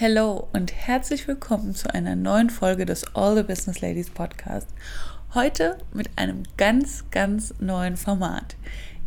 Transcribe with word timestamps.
Hello 0.00 0.46
und 0.52 0.72
herzlich 0.72 1.26
willkommen 1.26 1.74
zu 1.74 1.92
einer 1.92 2.14
neuen 2.14 2.50
Folge 2.50 2.86
des 2.86 3.16
All 3.16 3.34
the 3.34 3.42
Business 3.42 3.80
Ladies 3.80 4.08
Podcast. 4.10 4.68
Heute 5.34 5.76
mit 5.92 6.08
einem 6.14 6.44
ganz, 6.56 7.04
ganz 7.10 7.52
neuen 7.58 7.96
Format. 7.96 8.54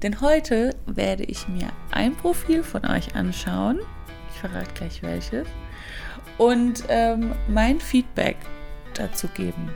Denn 0.04 0.20
heute 0.20 0.76
werde 0.88 1.24
ich 1.24 1.48
mir 1.48 1.70
ein 1.92 2.14
Profil 2.14 2.62
von 2.62 2.86
euch 2.86 3.16
anschauen. 3.16 3.80
Ich 4.34 4.42
verrate 4.42 4.74
gleich 4.74 5.02
welches. 5.02 5.48
Und 6.38 6.84
ähm, 6.90 7.36
mein 7.48 7.80
Feedback 7.80 8.36
dazu 8.94 9.30
geben. 9.30 9.72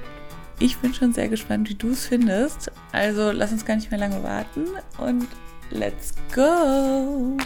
Ich 0.59 0.75
bin 0.79 0.93
schon 0.93 1.13
sehr 1.13 1.29
gespannt, 1.29 1.70
wie 1.70 1.75
du 1.75 1.91
es 1.91 2.07
findest. 2.07 2.73
Also 2.91 3.32
lass 3.32 3.54
uns 3.54 3.63
gar 3.63 3.77
nicht 3.77 3.89
mehr 3.89 4.02
lange 4.02 4.21
warten 4.21 4.66
und 4.97 5.29
let's 5.71 6.13
go! 6.36 7.38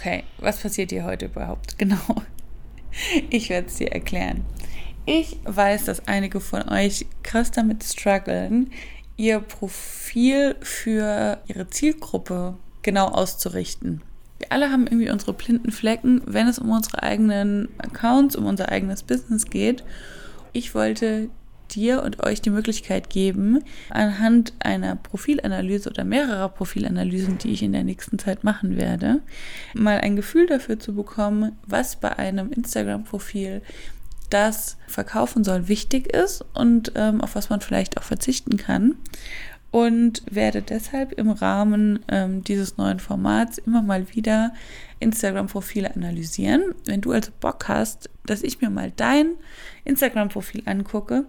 Okay, 0.00 0.24
was 0.38 0.56
passiert 0.56 0.92
hier 0.92 1.04
heute 1.04 1.26
überhaupt? 1.26 1.76
Genau. 1.78 2.22
Ich 3.28 3.50
werde 3.50 3.66
es 3.66 3.74
dir 3.74 3.92
erklären. 3.92 4.44
Ich 5.04 5.36
weiß, 5.44 5.84
dass 5.84 6.08
einige 6.08 6.40
von 6.40 6.66
euch 6.70 7.04
krass 7.22 7.50
damit 7.50 7.84
strugglen, 7.84 8.72
ihr 9.18 9.40
Profil 9.40 10.56
für 10.62 11.42
ihre 11.46 11.68
Zielgruppe 11.68 12.56
genau 12.80 13.08
auszurichten. 13.08 14.00
Wir 14.38 14.50
alle 14.50 14.70
haben 14.70 14.86
irgendwie 14.86 15.10
unsere 15.10 15.34
blinden 15.34 15.70
Flecken, 15.70 16.22
wenn 16.24 16.48
es 16.48 16.58
um 16.58 16.70
unsere 16.70 17.02
eigenen 17.02 17.68
Accounts, 17.76 18.36
um 18.36 18.46
unser 18.46 18.70
eigenes 18.70 19.02
Business 19.02 19.44
geht. 19.44 19.84
Ich 20.54 20.74
wollte 20.74 21.28
dir 21.74 22.02
und 22.02 22.22
euch 22.24 22.40
die 22.40 22.50
Möglichkeit 22.50 23.10
geben, 23.10 23.62
anhand 23.90 24.52
einer 24.60 24.96
Profilanalyse 24.96 25.90
oder 25.90 26.04
mehrerer 26.04 26.48
Profilanalysen, 26.48 27.38
die 27.38 27.52
ich 27.52 27.62
in 27.62 27.72
der 27.72 27.84
nächsten 27.84 28.18
Zeit 28.18 28.44
machen 28.44 28.76
werde, 28.76 29.20
mal 29.74 29.98
ein 29.98 30.16
Gefühl 30.16 30.46
dafür 30.46 30.78
zu 30.78 30.94
bekommen, 30.94 31.52
was 31.66 31.96
bei 31.96 32.18
einem 32.18 32.52
Instagram-Profil 32.52 33.62
das 34.30 34.76
verkaufen 34.86 35.44
soll, 35.44 35.68
wichtig 35.68 36.12
ist 36.12 36.44
und 36.54 36.92
ähm, 36.94 37.20
auf 37.20 37.34
was 37.34 37.50
man 37.50 37.60
vielleicht 37.60 37.98
auch 37.98 38.04
verzichten 38.04 38.56
kann. 38.56 38.94
Und 39.72 40.22
werde 40.28 40.62
deshalb 40.62 41.12
im 41.12 41.30
Rahmen 41.30 42.00
ähm, 42.08 42.42
dieses 42.42 42.76
neuen 42.76 42.98
Formats 42.98 43.58
immer 43.58 43.82
mal 43.82 44.12
wieder 44.14 44.52
Instagram-Profile 45.00 45.94
analysieren. 45.94 46.74
Wenn 46.84 47.00
du 47.00 47.12
also 47.12 47.32
Bock 47.40 47.68
hast, 47.68 48.08
dass 48.26 48.42
ich 48.42 48.60
mir 48.60 48.70
mal 48.70 48.92
dein 48.94 49.32
Instagram-Profil 49.84 50.62
angucke, 50.66 51.24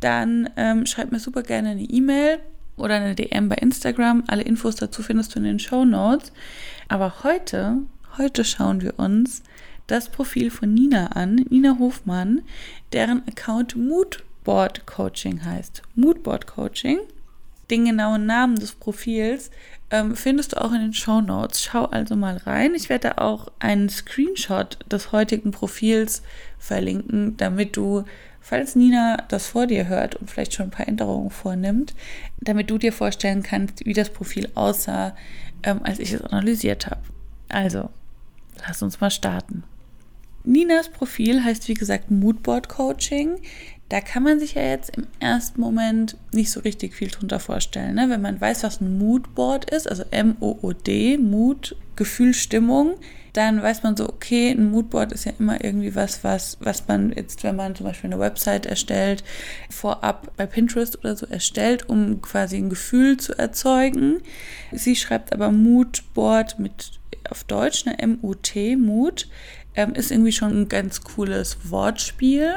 dann 0.00 0.48
ähm, 0.56 0.86
schreib 0.86 1.12
mir 1.12 1.20
super 1.20 1.42
gerne 1.42 1.70
eine 1.70 1.82
E-Mail 1.82 2.38
oder 2.76 2.94
eine 2.94 3.14
DM 3.14 3.48
bei 3.48 3.56
Instagram. 3.56 4.24
Alle 4.28 4.42
Infos 4.42 4.76
dazu 4.76 5.02
findest 5.02 5.34
du 5.34 5.40
in 5.40 5.44
den 5.44 5.58
Show 5.58 5.84
Notes. 5.84 6.32
Aber 6.88 7.24
heute, 7.24 7.78
heute 8.16 8.44
schauen 8.44 8.80
wir 8.80 8.98
uns 8.98 9.42
das 9.88 10.08
Profil 10.08 10.50
von 10.50 10.72
Nina 10.72 11.08
an, 11.08 11.46
Nina 11.48 11.76
Hofmann, 11.78 12.42
deren 12.92 13.26
Account 13.26 13.74
Moodboard 13.74 14.86
Coaching 14.86 15.44
heißt. 15.44 15.82
Moodboard 15.94 16.46
Coaching. 16.46 16.98
Den 17.70 17.84
genauen 17.84 18.24
Namen 18.24 18.56
des 18.56 18.72
Profils 18.72 19.50
ähm, 19.90 20.16
findest 20.16 20.52
du 20.52 20.60
auch 20.60 20.72
in 20.72 20.80
den 20.80 20.92
Show 20.92 21.20
Notes. 21.20 21.62
Schau 21.62 21.86
also 21.86 22.14
mal 22.16 22.36
rein. 22.36 22.74
Ich 22.74 22.88
werde 22.88 23.18
auch 23.18 23.48
einen 23.58 23.88
Screenshot 23.88 24.78
des 24.90 25.12
heutigen 25.12 25.50
Profils 25.50 26.22
verlinken, 26.58 27.36
damit 27.36 27.76
du, 27.76 28.04
falls 28.40 28.76
Nina 28.76 29.16
das 29.28 29.46
vor 29.48 29.66
dir 29.66 29.88
hört 29.88 30.16
und 30.16 30.30
vielleicht 30.30 30.54
schon 30.54 30.66
ein 30.66 30.70
paar 30.70 30.88
Änderungen 30.88 31.30
vornimmt, 31.30 31.94
damit 32.40 32.70
du 32.70 32.78
dir 32.78 32.92
vorstellen 32.92 33.42
kannst, 33.42 33.84
wie 33.86 33.94
das 33.94 34.10
Profil 34.10 34.50
aussah, 34.54 35.16
ähm, 35.62 35.80
als 35.82 35.98
ich 35.98 36.12
es 36.12 36.22
analysiert 36.22 36.86
habe. 36.86 37.00
Also, 37.48 37.88
lass 38.66 38.82
uns 38.82 39.00
mal 39.00 39.10
starten. 39.10 39.64
Ninas 40.44 40.88
Profil 40.88 41.42
heißt 41.44 41.68
wie 41.68 41.74
gesagt 41.74 42.10
Moodboard 42.10 42.68
Coaching 42.68 43.38
da 43.88 44.00
kann 44.00 44.22
man 44.22 44.38
sich 44.38 44.54
ja 44.54 44.62
jetzt 44.62 44.96
im 44.96 45.06
ersten 45.18 45.60
Moment 45.60 46.16
nicht 46.32 46.50
so 46.50 46.60
richtig 46.60 46.94
viel 46.94 47.08
drunter 47.08 47.40
vorstellen. 47.40 47.94
Ne? 47.94 48.10
Wenn 48.10 48.20
man 48.20 48.40
weiß, 48.40 48.62
was 48.62 48.80
ein 48.80 48.98
Moodboard 48.98 49.70
ist, 49.70 49.88
also 49.88 50.04
M-O-O-D, 50.10 51.16
Mood, 51.18 51.74
Gefühl, 51.96 52.34
Stimmung, 52.34 52.96
dann 53.32 53.62
weiß 53.62 53.82
man 53.82 53.96
so, 53.96 54.08
okay, 54.08 54.50
ein 54.50 54.70
Moodboard 54.70 55.12
ist 55.12 55.24
ja 55.24 55.32
immer 55.38 55.64
irgendwie 55.64 55.94
was, 55.94 56.22
was, 56.22 56.58
was 56.60 56.86
man 56.86 57.12
jetzt, 57.12 57.44
wenn 57.44 57.56
man 57.56 57.74
zum 57.76 57.86
Beispiel 57.86 58.10
eine 58.10 58.20
Website 58.20 58.66
erstellt, 58.66 59.24
vorab 59.70 60.32
bei 60.36 60.44
Pinterest 60.44 60.98
oder 60.98 61.16
so 61.16 61.26
erstellt, 61.26 61.88
um 61.88 62.20
quasi 62.20 62.56
ein 62.56 62.68
Gefühl 62.68 63.16
zu 63.16 63.38
erzeugen. 63.38 64.20
Sie 64.72 64.96
schreibt 64.96 65.32
aber 65.32 65.50
Moodboard 65.50 66.58
mit 66.58 66.92
auf 67.30 67.44
Deutsch, 67.44 67.86
eine 67.86 67.98
M-U-T, 67.98 68.76
Mood, 68.76 69.28
ähm, 69.74 69.94
ist 69.94 70.10
irgendwie 70.10 70.32
schon 70.32 70.62
ein 70.62 70.68
ganz 70.68 71.02
cooles 71.02 71.58
Wortspiel. 71.70 72.54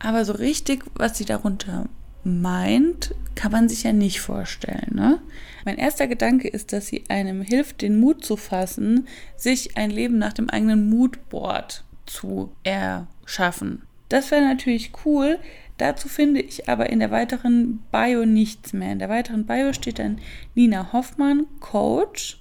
Aber 0.00 0.24
so 0.24 0.32
richtig, 0.32 0.84
was 0.94 1.16
sie 1.16 1.24
darunter 1.24 1.86
meint, 2.24 3.14
kann 3.34 3.52
man 3.52 3.68
sich 3.68 3.84
ja 3.84 3.92
nicht 3.92 4.20
vorstellen. 4.20 4.94
Ne? 4.94 5.20
Mein 5.64 5.78
erster 5.78 6.06
Gedanke 6.06 6.48
ist, 6.48 6.72
dass 6.72 6.88
sie 6.88 7.04
einem 7.08 7.42
hilft, 7.42 7.82
den 7.82 8.00
Mut 8.00 8.24
zu 8.24 8.36
fassen, 8.36 9.06
sich 9.36 9.76
ein 9.76 9.90
Leben 9.90 10.18
nach 10.18 10.32
dem 10.32 10.50
eigenen 10.50 10.90
Moodboard 10.90 11.84
zu 12.06 12.50
erschaffen. 12.64 13.82
Das 14.08 14.30
wäre 14.30 14.42
natürlich 14.42 14.92
cool. 15.04 15.38
Dazu 15.78 16.08
finde 16.08 16.40
ich 16.40 16.68
aber 16.68 16.90
in 16.90 16.98
der 16.98 17.10
weiteren 17.10 17.78
Bio 17.90 18.26
nichts 18.26 18.72
mehr. 18.72 18.92
In 18.92 18.98
der 18.98 19.08
weiteren 19.08 19.46
Bio 19.46 19.72
steht 19.72 19.98
dann 19.98 20.18
Nina 20.54 20.92
Hoffmann, 20.92 21.46
Coach. 21.60 22.39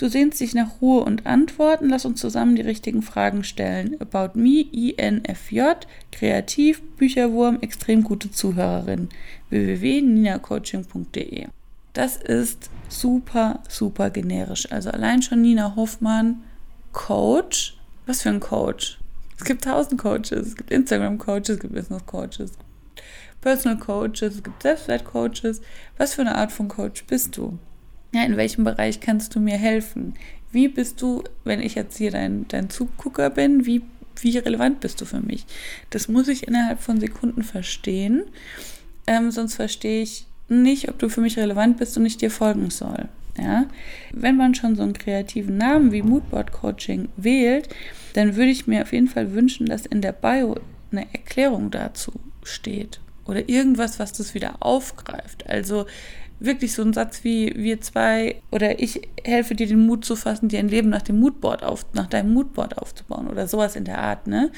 Du 0.00 0.08
sehnst 0.08 0.40
dich 0.40 0.54
nach 0.54 0.80
Ruhe 0.80 1.04
und 1.04 1.26
Antworten. 1.26 1.90
Lass 1.90 2.06
uns 2.06 2.22
zusammen 2.22 2.56
die 2.56 2.62
richtigen 2.62 3.02
Fragen 3.02 3.44
stellen. 3.44 4.00
About 4.00 4.30
me, 4.32 4.62
INFJ, 4.62 5.60
kreativ, 6.10 6.80
Bücherwurm, 6.96 7.58
extrem 7.60 8.02
gute 8.02 8.30
Zuhörerin. 8.30 9.10
www.ninacoaching.de. 9.50 11.48
Das 11.92 12.16
ist 12.16 12.70
super, 12.88 13.60
super 13.68 14.08
generisch. 14.08 14.72
Also 14.72 14.90
allein 14.90 15.20
schon 15.20 15.42
Nina 15.42 15.76
Hoffmann, 15.76 16.44
Coach. 16.92 17.76
Was 18.06 18.22
für 18.22 18.30
ein 18.30 18.40
Coach? 18.40 18.98
Es 19.36 19.44
gibt 19.44 19.64
tausend 19.64 20.00
Coaches. 20.00 20.46
Es 20.46 20.56
gibt 20.56 20.70
Instagram-Coaches, 20.70 21.50
es 21.50 21.60
gibt 21.60 21.74
Business-Coaches, 21.74 22.52
Personal 23.42 23.78
Coaches, 23.78 24.36
es 24.36 24.42
gibt 24.42 24.62
Selbstwert-Coaches. 24.62 25.60
Was 25.98 26.14
für 26.14 26.22
eine 26.22 26.36
Art 26.36 26.52
von 26.52 26.68
Coach 26.68 27.04
bist 27.04 27.36
du? 27.36 27.58
Ja, 28.12 28.24
in 28.24 28.36
welchem 28.36 28.64
Bereich 28.64 29.00
kannst 29.00 29.34
du 29.34 29.40
mir 29.40 29.56
helfen? 29.56 30.14
Wie 30.52 30.68
bist 30.68 31.00
du, 31.00 31.22
wenn 31.44 31.60
ich 31.60 31.76
jetzt 31.76 31.96
hier 31.96 32.10
dein, 32.10 32.46
dein 32.48 32.70
Zugucker 32.70 33.30
bin, 33.30 33.66
wie, 33.66 33.82
wie 34.20 34.36
relevant 34.38 34.80
bist 34.80 35.00
du 35.00 35.04
für 35.04 35.20
mich? 35.20 35.46
Das 35.90 36.08
muss 36.08 36.26
ich 36.28 36.48
innerhalb 36.48 36.80
von 36.80 36.98
Sekunden 36.98 37.44
verstehen. 37.44 38.24
Ähm, 39.06 39.30
sonst 39.30 39.54
verstehe 39.54 40.02
ich 40.02 40.26
nicht, 40.48 40.88
ob 40.88 40.98
du 40.98 41.08
für 41.08 41.20
mich 41.20 41.38
relevant 41.38 41.76
bist 41.76 41.96
und 41.96 42.04
ich 42.04 42.16
dir 42.16 42.30
folgen 42.30 42.70
soll. 42.70 43.08
Ja? 43.38 43.66
Wenn 44.12 44.36
man 44.36 44.56
schon 44.56 44.74
so 44.74 44.82
einen 44.82 44.92
kreativen 44.92 45.56
Namen 45.56 45.92
wie 45.92 46.02
Moodboard 46.02 46.50
Coaching 46.50 47.08
wählt, 47.16 47.68
dann 48.14 48.34
würde 48.34 48.50
ich 48.50 48.66
mir 48.66 48.82
auf 48.82 48.92
jeden 48.92 49.08
Fall 49.08 49.32
wünschen, 49.32 49.66
dass 49.66 49.86
in 49.86 50.00
der 50.00 50.12
Bio 50.12 50.56
eine 50.90 51.06
Erklärung 51.12 51.70
dazu 51.70 52.12
steht 52.42 53.00
oder 53.26 53.48
irgendwas, 53.48 54.00
was 54.00 54.12
das 54.12 54.34
wieder 54.34 54.56
aufgreift. 54.58 55.48
Also 55.48 55.86
wirklich 56.40 56.72
so 56.72 56.82
ein 56.82 56.92
Satz 56.92 57.22
wie 57.22 57.52
wir 57.54 57.80
zwei 57.80 58.42
oder 58.50 58.80
ich 58.80 59.08
helfe 59.22 59.54
dir 59.54 59.66
den 59.66 59.86
Mut 59.86 60.04
zu 60.04 60.16
fassen, 60.16 60.48
dir 60.48 60.58
ein 60.58 60.68
Leben 60.68 60.88
nach 60.88 61.02
dem 61.02 61.20
Moodboard 61.20 61.62
auf, 61.62 61.86
nach 61.92 62.06
deinem 62.06 62.32
Moodboard 62.32 62.78
aufzubauen 62.78 63.28
oder 63.28 63.46
sowas 63.46 63.76
in 63.76 63.84
der 63.84 63.98
Art, 63.98 64.26
ne? 64.26 64.50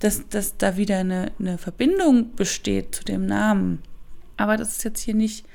Dass, 0.00 0.28
dass 0.28 0.56
da 0.58 0.76
wieder 0.76 0.98
eine, 0.98 1.32
eine 1.38 1.58
Verbindung 1.58 2.34
besteht 2.36 2.94
zu 2.94 3.04
dem 3.04 3.26
Namen. 3.26 3.82
Aber 4.36 4.56
das 4.56 4.76
ist 4.76 4.84
jetzt 4.84 5.00
hier 5.00 5.14
nicht 5.14 5.46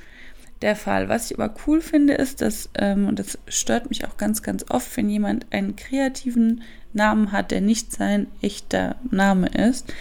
der 0.61 0.75
Fall. 0.75 1.09
Was 1.09 1.29
ich 1.29 1.39
aber 1.39 1.53
cool 1.67 1.81
finde, 1.81 2.13
ist, 2.13 2.41
dass, 2.41 2.69
ähm, 2.75 3.07
und 3.07 3.19
das 3.19 3.37
stört 3.47 3.89
mich 3.89 4.05
auch 4.05 4.17
ganz, 4.17 4.41
ganz 4.41 4.65
oft, 4.69 4.95
wenn 4.97 5.09
jemand 5.09 5.45
einen 5.51 5.75
kreativen 5.75 6.63
Namen 6.93 7.31
hat, 7.31 7.51
der 7.51 7.61
nicht 7.61 7.91
sein 7.91 8.27
echter 8.41 8.95
Name 9.11 9.47
ist, 9.47 9.93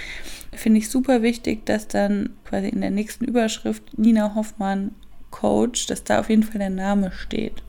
finde 0.53 0.79
ich 0.79 0.89
super 0.89 1.23
wichtig, 1.23 1.67
dass 1.67 1.89
dann 1.89 2.31
quasi 2.45 2.69
in 2.69 2.81
der 2.81 2.91
nächsten 2.91 3.25
Überschrift 3.25 3.99
Nina 3.99 4.35
Hoffmann 4.35 4.93
Coach, 5.35 5.87
dass 5.87 6.05
da 6.05 6.21
auf 6.21 6.31
jeden 6.31 6.45
Fall 6.45 6.61
der 6.61 6.71
Name 6.71 7.11
steht. 7.11 7.63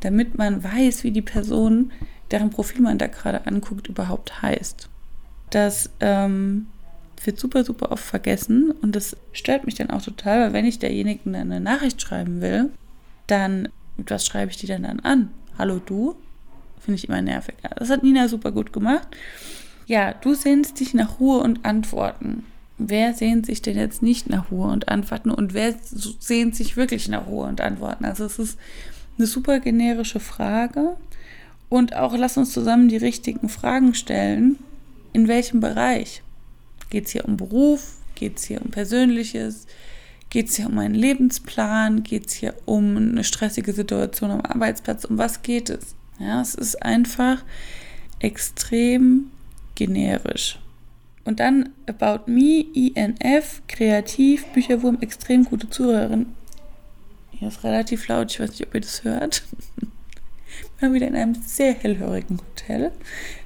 Damit 0.00 0.38
man 0.38 0.62
weiß, 0.62 1.02
wie 1.02 1.10
die 1.10 1.22
Person, 1.22 1.90
deren 2.30 2.50
Profil 2.50 2.80
man 2.80 2.98
da 2.98 3.08
gerade 3.08 3.46
anguckt, 3.46 3.88
überhaupt 3.88 4.40
heißt. 4.40 4.88
Das 5.50 5.90
ähm, 5.98 6.68
wird 7.24 7.40
super, 7.40 7.64
super 7.64 7.90
oft 7.90 8.04
vergessen 8.04 8.70
und 8.70 8.94
das 8.94 9.16
stört 9.32 9.66
mich 9.66 9.74
dann 9.74 9.90
auch 9.90 10.02
total, 10.02 10.40
weil 10.40 10.52
wenn 10.52 10.64
ich 10.64 10.78
derjenigen 10.78 11.34
eine 11.34 11.60
Nachricht 11.60 12.00
schreiben 12.00 12.40
will, 12.40 12.70
dann, 13.26 13.68
was 13.96 14.24
schreibe 14.24 14.52
ich 14.52 14.56
die 14.56 14.66
denn 14.66 14.84
dann 14.84 15.00
an? 15.00 15.30
Hallo 15.58 15.80
du. 15.84 16.14
Finde 16.78 16.98
ich 16.98 17.08
immer 17.08 17.20
nervig. 17.20 17.56
Das 17.76 17.90
hat 17.90 18.04
Nina 18.04 18.28
super 18.28 18.52
gut 18.52 18.72
gemacht. 18.72 19.08
Ja, 19.86 20.12
du 20.12 20.34
sehnst 20.34 20.78
dich 20.78 20.94
nach 20.94 21.18
Ruhe 21.18 21.38
und 21.38 21.64
Antworten. 21.64 22.44
Wer 22.78 23.14
sehnt 23.14 23.46
sich 23.46 23.62
denn 23.62 23.76
jetzt 23.76 24.02
nicht 24.02 24.28
nach 24.28 24.50
Ruhe 24.50 24.70
und 24.70 24.88
Antworten 24.88 25.30
und 25.30 25.54
wer 25.54 25.74
sehnt 25.82 26.54
sich 26.54 26.76
wirklich 26.76 27.08
nach 27.08 27.26
Ruhe 27.26 27.46
und 27.46 27.60
Antworten? 27.60 28.04
Also 28.04 28.24
es 28.24 28.38
ist 28.38 28.58
eine 29.16 29.26
super 29.26 29.60
generische 29.60 30.20
Frage 30.20 30.96
und 31.70 31.96
auch 31.96 32.16
lass 32.16 32.36
uns 32.36 32.52
zusammen 32.52 32.88
die 32.88 32.98
richtigen 32.98 33.48
Fragen 33.48 33.94
stellen. 33.94 34.58
In 35.14 35.26
welchem 35.26 35.60
Bereich? 35.60 36.22
Geht 36.90 37.06
es 37.06 37.12
hier 37.12 37.24
um 37.24 37.38
Beruf? 37.38 37.94
Geht 38.14 38.36
es 38.36 38.44
hier 38.44 38.60
um 38.62 38.70
Persönliches? 38.70 39.66
Geht 40.28 40.50
es 40.50 40.56
hier 40.56 40.66
um 40.66 40.78
einen 40.78 40.94
Lebensplan? 40.94 42.02
Geht 42.02 42.26
es 42.26 42.34
hier 42.34 42.54
um 42.66 42.96
eine 42.96 43.24
stressige 43.24 43.72
Situation 43.72 44.30
am 44.30 44.42
Arbeitsplatz? 44.42 45.06
Um 45.06 45.16
was 45.16 45.40
geht 45.40 45.70
es? 45.70 45.94
Ja, 46.18 46.42
es 46.42 46.54
ist 46.54 46.82
einfach 46.82 47.42
extrem 48.18 49.30
generisch. 49.74 50.58
Und 51.26 51.40
dann 51.40 51.70
About 51.86 52.30
Me, 52.30 52.64
INF, 52.72 53.60
kreativ, 53.66 54.46
Bücherwurm, 54.46 54.98
extrem 55.00 55.44
gute 55.44 55.68
Zuhörerin. 55.68 56.26
Hier 57.32 57.48
ist 57.48 57.64
relativ 57.64 58.08
laut, 58.08 58.30
ich 58.30 58.40
weiß 58.40 58.50
nicht, 58.50 58.66
ob 58.66 58.74
ihr 58.74 58.80
das 58.80 59.04
hört. 59.04 59.42
Wir 60.78 60.88
waren 60.88 60.94
wieder 60.94 61.08
in 61.08 61.16
einem 61.16 61.34
sehr 61.34 61.74
hellhörigen 61.74 62.38
Hotel. 62.38 62.92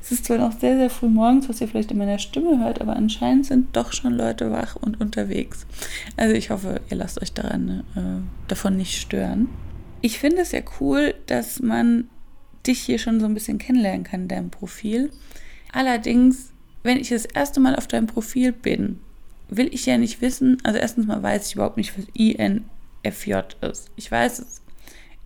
Es 0.01 0.13
ist 0.13 0.27
zwar 0.27 0.39
noch 0.39 0.53
sehr, 0.53 0.77
sehr 0.77 0.91
früh 0.91 1.09
morgens, 1.09 1.49
was 1.49 1.61
ihr 1.61 1.69
vielleicht 1.69 1.91
in 1.91 1.99
meiner 1.99 2.19
Stimme 2.19 2.63
hört, 2.63 2.81
aber 2.81 2.95
anscheinend 2.95 3.47
sind 3.47 3.77
doch 3.77 3.93
schon 3.93 4.13
Leute 4.13 4.53
wach 4.53 4.77
und 4.77 5.01
unterwegs. 5.01 5.67
Also 6.17 6.35
ich 6.35 6.51
hoffe, 6.51 6.81
ihr 6.91 6.97
lasst 6.97 7.21
euch 7.21 7.33
daran, 7.33 7.85
äh, 7.97 8.49
davon 8.49 8.77
nicht 8.77 9.01
stören. 9.01 9.49
Ich 10.03 10.19
finde 10.19 10.43
es 10.43 10.53
ja 10.53 10.61
cool, 10.81 11.15
dass 11.27 11.61
man 11.61 12.09
dich 12.67 12.81
hier 12.81 12.99
schon 12.99 13.21
so 13.21 13.27
ein 13.27 13.35
bisschen 13.35 13.59
kennenlernen 13.59 14.05
kann 14.05 14.23
in 14.23 14.29
deinem 14.29 14.51
Profil. 14.51 15.11
Allerdings, 15.73 16.50
wenn 16.83 16.99
ich 16.99 17.11
das 17.11 17.25
erste 17.25 17.61
Mal 17.61 17.77
auf 17.77 17.87
deinem 17.87 18.07
Profil 18.07 18.53
bin, 18.53 19.01
will 19.49 19.73
ich 19.73 19.87
ja 19.87 19.99
nicht 19.99 20.21
wissen, 20.21 20.59
also 20.63 20.79
erstens 20.79 21.07
mal 21.07 21.23
weiß 21.23 21.49
ich 21.49 21.55
überhaupt 21.55 21.77
nicht, 21.77 21.97
was 21.99 22.07
INFJ 22.15 23.35
ist. 23.61 23.91
Ich 23.97 24.11
weiß, 24.11 24.39
es 24.39 24.63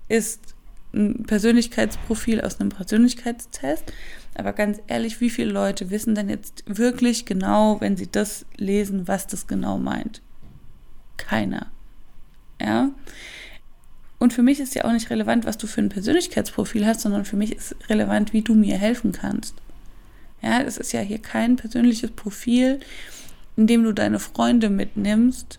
ist 0.09 0.55
ein 0.95 1.25
Persönlichkeitsprofil 1.25 2.41
aus 2.41 2.61
einem 2.61 2.71
Persönlichkeitstest, 2.71 3.85
aber 4.35 4.53
ganz 4.53 4.81
ehrlich, 4.87 5.21
wie 5.21 5.31
viele 5.31 5.53
Leute 5.53 5.91
wissen 5.91 6.15
denn 6.15 6.29
jetzt 6.29 6.65
wirklich 6.67 7.27
genau, 7.27 7.81
wenn 7.81 7.97
sie 7.97 8.11
das 8.11 8.47
lesen, 8.57 9.07
was 9.07 9.27
das 9.27 9.47
genau 9.47 9.79
meint? 9.79 10.23
Keiner. 11.17 11.67
Ja. 12.61 12.91
Und 14.19 14.33
für 14.33 14.43
mich 14.43 14.61
ist 14.61 14.75
ja 14.75 14.85
auch 14.85 14.93
nicht 14.93 15.11
relevant, 15.11 15.45
was 15.45 15.59
du 15.59 15.67
für 15.67 15.83
ein 15.83 15.89
Persönlichkeitsprofil 15.89 16.87
hast, 16.87 17.01
sondern 17.03 17.25
für 17.25 17.37
mich 17.37 17.55
ist 17.55 17.77
relevant, 17.89 18.33
wie 18.33 18.43
du 18.43 18.55
mir 18.55 18.77
helfen 18.77 19.13
kannst. 19.13 19.55
Ja, 20.45 20.61
es 20.61 20.77
ist 20.77 20.93
ja 20.93 21.01
hier 21.01 21.19
kein 21.19 21.57
persönliches 21.57 22.11
Profil, 22.11 22.81
in 23.57 23.67
dem 23.67 23.83
du 23.83 23.93
deine 23.93 24.19
Freunde 24.19 24.69
mitnimmst 24.69 25.59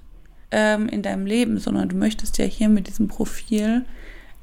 ähm, 0.52 0.88
in 0.88 1.02
deinem 1.02 1.26
Leben, 1.26 1.58
sondern 1.58 1.90
du 1.90 1.96
möchtest 1.96 2.38
ja 2.38 2.46
hier 2.46 2.70
mit 2.70 2.88
diesem 2.88 3.08
Profil 3.08 3.86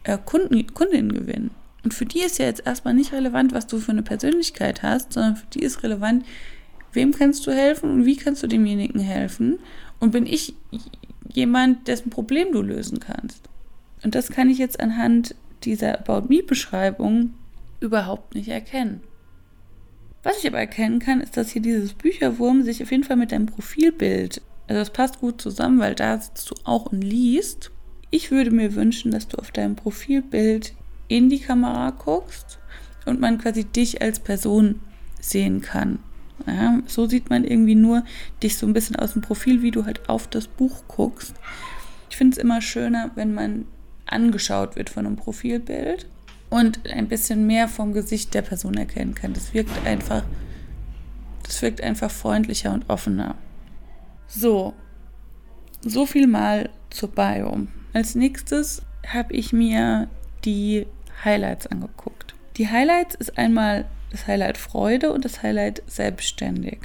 äh, 0.03 0.19
Kunden, 0.19 0.67
Kundinnen 0.75 1.13
gewinnen. 1.13 1.53
Und 1.85 1.95
für 1.95 2.07
die 2.07 2.21
ist 2.21 2.39
ja 2.39 2.47
jetzt 2.47 2.67
erstmal 2.67 2.95
nicht 2.95 3.13
relevant, 3.13 3.53
was 3.55 3.69
du 3.69 3.79
für 3.79 3.93
eine 3.93 4.03
Persönlichkeit 4.03 4.83
hast, 4.83 5.13
sondern 5.13 5.37
für 5.37 5.47
die 5.55 5.63
ist 5.63 5.85
relevant, 5.85 6.25
wem 6.93 7.13
kannst 7.13 7.47
du 7.47 7.53
helfen 7.53 7.91
und 7.91 8.05
wie 8.05 8.17
kannst 8.17 8.43
du 8.43 8.49
demjenigen 8.49 9.01
helfen. 9.01 9.61
Und 10.01 10.11
bin 10.11 10.27
ich 10.27 10.55
jemand, 11.33 11.87
dessen 11.87 12.11
Problem 12.11 12.51
du 12.51 12.63
lösen 12.63 12.99
kannst. 12.99 13.49
Und 14.03 14.17
das 14.17 14.31
kann 14.31 14.51
ich 14.51 14.59
jetzt 14.59 14.81
anhand 14.81 15.37
dieser 15.63 16.01
About 16.01 16.29
Me-Beschreibung 16.29 17.35
überhaupt 17.79 18.35
nicht 18.35 18.49
erkennen. 18.49 19.03
Was 20.23 20.39
ich 20.39 20.47
aber 20.47 20.59
erkennen 20.59 21.01
kann, 21.01 21.21
ist, 21.21 21.37
dass 21.37 21.51
hier 21.51 21.63
dieses 21.63 21.95
Bücherwurm 21.95 22.63
sich 22.63 22.83
auf 22.83 22.91
jeden 22.91 23.05
Fall 23.05 23.17
mit 23.17 23.33
deinem 23.33 23.47
Profilbild, 23.47 24.41
also 24.69 24.81
das 24.81 24.91
passt 24.91 25.21
gut 25.21 25.41
zusammen, 25.41 25.81
weil 25.81 25.95
da 25.95 26.19
sitzt 26.19 26.51
du 26.51 26.55
auch 26.65 26.87
und 26.87 27.03
liest. 27.03 27.71
Ich 28.11 28.31
würde 28.31 28.51
mir 28.51 28.75
wünschen, 28.75 29.11
dass 29.11 29.27
du 29.27 29.39
auf 29.39 29.51
deinem 29.51 29.75
Profilbild 29.75 30.75
in 31.09 31.29
die 31.29 31.41
Kamera 31.41 31.91
guckst 31.91 32.59
und 33.05 33.21
man 33.21 33.39
quasi 33.39 33.65
dich 33.65 34.01
als 34.01 34.21
Person 34.21 34.81
sehen 35.21 35.61
kann. 35.61 35.99
Ja, 36.47 36.81
so 36.87 37.07
sieht 37.07 37.31
man 37.31 37.45
irgendwie 37.45 37.75
nur 37.75 38.05
dich 38.43 38.57
so 38.57 38.67
ein 38.67 38.73
bisschen 38.73 38.97
aus 38.97 39.13
dem 39.13 39.23
Profil, 39.23 39.63
wie 39.63 39.71
du 39.71 39.85
halt 39.85 40.09
auf 40.09 40.27
das 40.27 40.47
Buch 40.47 40.85
guckst. 40.89 41.35
Ich 42.11 42.17
finde 42.17 42.37
es 42.37 42.43
immer 42.43 42.61
schöner, 42.61 43.11
wenn 43.15 43.35
man 43.35 43.67
angeschaut 44.07 44.77
wird 44.77 44.91
von 44.91 45.07
einem 45.07 45.17
Profilbild 45.17 46.07
und 46.53 46.87
ein 46.87 47.09
bisschen 47.09 47.47
mehr 47.47 47.67
vom 47.67 47.95
Gesicht 47.95 48.35
der 48.35 48.43
Person 48.43 48.75
erkennen 48.75 49.15
kann. 49.15 49.33
Das 49.33 49.55
wirkt 49.55 49.87
einfach, 49.87 50.23
das 51.45 51.63
wirkt 51.63 51.81
einfach 51.83 52.11
freundlicher 52.11 52.75
und 52.75 52.91
offener. 52.91 53.37
So, 54.29 54.75
so 55.81 56.05
viel 56.05 56.27
mal 56.27 56.69
zur 56.91 57.11
Bio. 57.11 57.67
Als 57.95 58.15
nächstes 58.15 58.83
habe 59.07 59.33
ich 59.33 59.55
mir 59.55 60.09
die 60.45 60.87
Highlights 61.25 61.69
angeguckt. 61.69 62.35
Die 62.59 62.69
Highlights 62.69 63.15
ist 63.15 63.39
einmal 63.39 63.87
das 64.11 64.27
Highlight 64.27 64.59
Freude 64.59 65.11
und 65.11 65.25
das 65.25 65.43
Highlight 65.43 65.83
Selbstständig. 65.87 66.81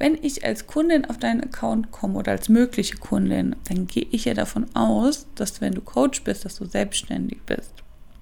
Wenn 0.00 0.18
ich 0.20 0.44
als 0.44 0.66
Kundin 0.66 1.04
auf 1.04 1.18
deinen 1.18 1.44
Account 1.44 1.92
komme 1.92 2.18
oder 2.18 2.32
als 2.32 2.48
mögliche 2.48 2.96
Kundin, 2.96 3.54
dann 3.68 3.86
gehe 3.86 4.06
ich 4.10 4.24
ja 4.24 4.34
davon 4.34 4.66
aus, 4.74 5.28
dass 5.36 5.60
wenn 5.60 5.74
du 5.74 5.80
Coach 5.80 6.24
bist, 6.24 6.44
dass 6.44 6.56
du 6.56 6.64
selbstständig 6.64 7.42
bist. 7.46 7.79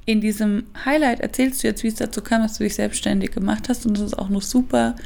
In 0.09 0.23
diesem 0.23 0.65
Highlight 0.87 1.21
erzählst 1.21 1.63
du 1.63 1.67
jetzt, 1.67 1.83
wie 1.83 1.89
es 1.89 1.97
dazu 1.97 2.23
kam, 2.23 2.41
dass 2.41 2.57
du 2.57 2.65
dich 2.65 2.77
selbstständig 2.77 3.31
gemacht 3.31 3.69
hast 3.69 3.85
und 3.85 3.93
das 3.93 4.07
ist 4.07 4.19
auch 4.19 4.31
eine 4.31 4.41
super 4.41 4.97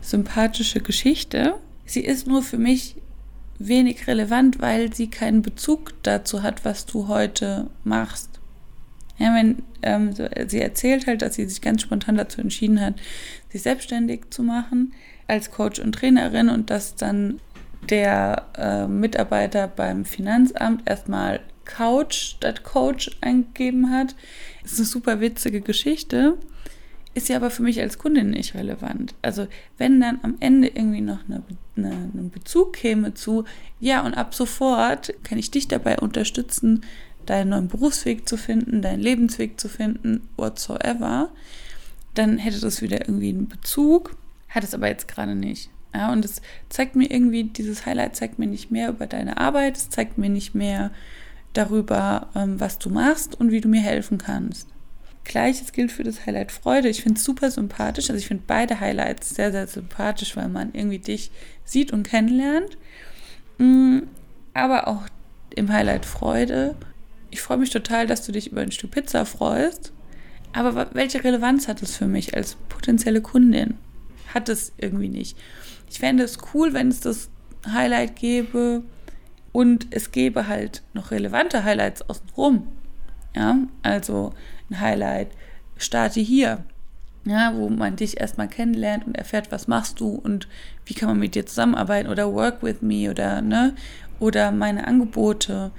sympathische 0.00 0.78
Geschichte. 0.78 1.56
Sie 1.86 2.02
ist 2.04 2.28
nur 2.28 2.40
für 2.40 2.56
mich 2.56 2.94
wenig 3.58 4.06
relevant, 4.06 4.60
weil 4.60 4.94
sie 4.94 5.10
keinen 5.10 5.42
Bezug 5.42 5.94
dazu 6.04 6.44
hat, 6.44 6.64
was 6.64 6.86
du 6.86 7.08
heute 7.08 7.68
machst. 7.82 8.38
Ja, 9.18 9.34
wenn 9.34 9.64
ähm, 9.82 10.14
sie 10.46 10.60
erzählt 10.60 11.08
halt, 11.08 11.22
dass 11.22 11.34
sie 11.34 11.46
sich 11.46 11.60
ganz 11.60 11.82
spontan 11.82 12.16
dazu 12.16 12.40
entschieden 12.40 12.80
hat, 12.80 12.94
sich 13.48 13.62
selbstständig 13.62 14.30
zu 14.30 14.44
machen 14.44 14.92
als 15.26 15.50
Coach 15.50 15.80
und 15.80 15.96
Trainerin 15.96 16.48
und 16.48 16.70
dass 16.70 16.94
dann 16.94 17.40
der 17.90 18.46
äh, 18.56 18.86
Mitarbeiter 18.86 19.66
beim 19.66 20.04
Finanzamt 20.04 20.88
erstmal 20.88 21.40
Couch 21.64 22.14
statt 22.14 22.64
Coach 22.64 23.10
eingegeben 23.20 23.90
hat. 23.90 24.14
Ist 24.64 24.78
eine 24.78 24.86
super 24.86 25.20
witzige 25.20 25.60
Geschichte, 25.60 26.38
ist 27.14 27.28
ja 27.28 27.36
aber 27.36 27.50
für 27.50 27.62
mich 27.62 27.80
als 27.80 27.98
Kundin 27.98 28.30
nicht 28.30 28.54
relevant. 28.54 29.14
Also 29.22 29.46
wenn 29.78 30.00
dann 30.00 30.18
am 30.22 30.36
Ende 30.40 30.68
irgendwie 30.68 31.00
noch 31.00 31.20
eine, 31.28 31.42
eine, 31.76 31.90
ein 31.90 32.30
Bezug 32.30 32.72
käme 32.72 33.14
zu, 33.14 33.44
ja 33.80 34.04
und 34.04 34.14
ab 34.14 34.34
sofort 34.34 35.14
kann 35.22 35.38
ich 35.38 35.50
dich 35.50 35.68
dabei 35.68 35.98
unterstützen, 35.98 36.84
deinen 37.26 37.50
neuen 37.50 37.68
Berufsweg 37.68 38.28
zu 38.28 38.36
finden, 38.36 38.82
deinen 38.82 39.00
Lebensweg 39.00 39.60
zu 39.60 39.68
finden, 39.68 40.28
whatsoever, 40.36 41.30
dann 42.14 42.38
hätte 42.38 42.60
das 42.60 42.82
wieder 42.82 43.00
irgendwie 43.00 43.30
einen 43.30 43.48
Bezug 43.48 44.16
hat 44.54 44.64
es 44.64 44.74
aber 44.74 44.88
jetzt 44.88 45.08
gerade 45.08 45.34
nicht. 45.34 45.70
Ja, 45.92 46.12
und 46.12 46.24
es 46.24 46.40
zeigt 46.68 46.96
mir 46.96 47.10
irgendwie, 47.10 47.44
dieses 47.44 47.86
Highlight 47.86 48.16
zeigt 48.16 48.38
mir 48.38 48.46
nicht 48.46 48.70
mehr 48.70 48.88
über 48.88 49.06
deine 49.06 49.36
Arbeit, 49.36 49.76
es 49.76 49.90
zeigt 49.90 50.18
mir 50.18 50.28
nicht 50.28 50.54
mehr 50.54 50.90
darüber, 51.54 52.28
ähm, 52.34 52.60
was 52.60 52.78
du 52.78 52.90
machst 52.90 53.38
und 53.38 53.50
wie 53.50 53.60
du 53.60 53.68
mir 53.68 53.80
helfen 53.80 54.18
kannst. 54.18 54.68
Gleiches 55.24 55.72
gilt 55.72 55.90
für 55.90 56.04
das 56.04 56.26
Highlight 56.26 56.52
Freude. 56.52 56.88
Ich 56.88 57.02
finde 57.02 57.18
es 57.18 57.24
super 57.24 57.50
sympathisch. 57.50 58.10
Also 58.10 58.18
ich 58.18 58.26
finde 58.26 58.44
beide 58.46 58.80
Highlights 58.80 59.30
sehr, 59.30 59.52
sehr 59.52 59.66
sympathisch, 59.66 60.36
weil 60.36 60.48
man 60.48 60.74
irgendwie 60.74 60.98
dich 60.98 61.30
sieht 61.64 61.92
und 61.92 62.06
kennenlernt. 62.06 62.76
Mm, 63.56 64.00
aber 64.52 64.86
auch 64.86 65.04
im 65.56 65.72
Highlight 65.72 66.04
Freude. 66.04 66.76
Ich 67.30 67.40
freue 67.40 67.56
mich 67.56 67.70
total, 67.70 68.06
dass 68.06 68.26
du 68.26 68.32
dich 68.32 68.52
über 68.52 68.60
ein 68.60 68.72
Stück 68.72 68.90
Pizza 68.90 69.24
freust. 69.24 69.92
Aber 70.52 70.90
welche 70.92 71.24
Relevanz 71.24 71.68
hat 71.68 71.82
es 71.82 71.96
für 71.96 72.06
mich 72.06 72.36
als 72.36 72.56
potenzielle 72.68 73.22
Kundin? 73.22 73.78
hat 74.34 74.48
es 74.48 74.72
irgendwie 74.76 75.08
nicht. 75.08 75.38
Ich 75.88 76.00
fände 76.00 76.24
es 76.24 76.38
cool, 76.52 76.74
wenn 76.74 76.88
es 76.88 77.00
das 77.00 77.30
Highlight 77.66 78.16
gäbe 78.16 78.82
und 79.54 79.86
es 79.92 80.10
gäbe 80.10 80.48
halt 80.48 80.82
noch 80.94 81.12
relevante 81.12 81.62
Highlights 81.62 82.02
außenrum. 82.10 82.66
Ja, 83.36 83.56
also 83.82 84.34
ein 84.68 84.80
Highlight, 84.80 85.28
starte 85.76 86.18
hier. 86.18 86.64
Ja, 87.24 87.54
wo 87.54 87.68
man 87.68 87.94
dich 87.94 88.20
erstmal 88.20 88.48
kennenlernt 88.48 89.06
und 89.06 89.16
erfährt, 89.16 89.52
was 89.52 89.68
machst 89.68 90.00
du 90.00 90.08
und 90.08 90.48
wie 90.84 90.94
kann 90.94 91.08
man 91.08 91.20
mit 91.20 91.36
dir 91.36 91.46
zusammenarbeiten 91.46 92.10
oder 92.10 92.34
work 92.34 92.64
with 92.64 92.82
me 92.82 93.08
oder, 93.08 93.42
ne, 93.42 93.76
oder 94.18 94.50
meine 94.50 94.88
Angebote, 94.88 95.70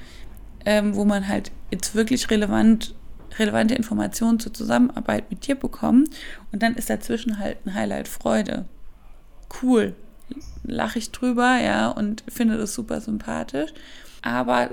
ähm, 0.66 0.96
wo 0.96 1.04
man 1.04 1.28
halt 1.28 1.52
jetzt 1.70 1.96
wirklich 1.96 2.32
relevant 2.32 2.96
relevante 3.38 3.76
Informationen 3.76 4.40
zur 4.40 4.54
Zusammenarbeit 4.54 5.30
mit 5.30 5.46
dir 5.46 5.56
bekommen 5.56 6.06
und 6.54 6.64
dann 6.64 6.76
ist 6.76 6.90
dazwischen 6.90 7.40
halt 7.40 7.58
ein 7.66 7.74
Highlight 7.74 8.08
Freude. 8.08 8.64
Cool. 9.62 9.94
Lache 10.64 11.00
ich 11.00 11.12
drüber, 11.12 11.58
ja, 11.58 11.90
und 11.90 12.24
finde 12.28 12.58
das 12.58 12.74
super 12.74 13.02
sympathisch. 13.02 13.72
Aber 14.22 14.72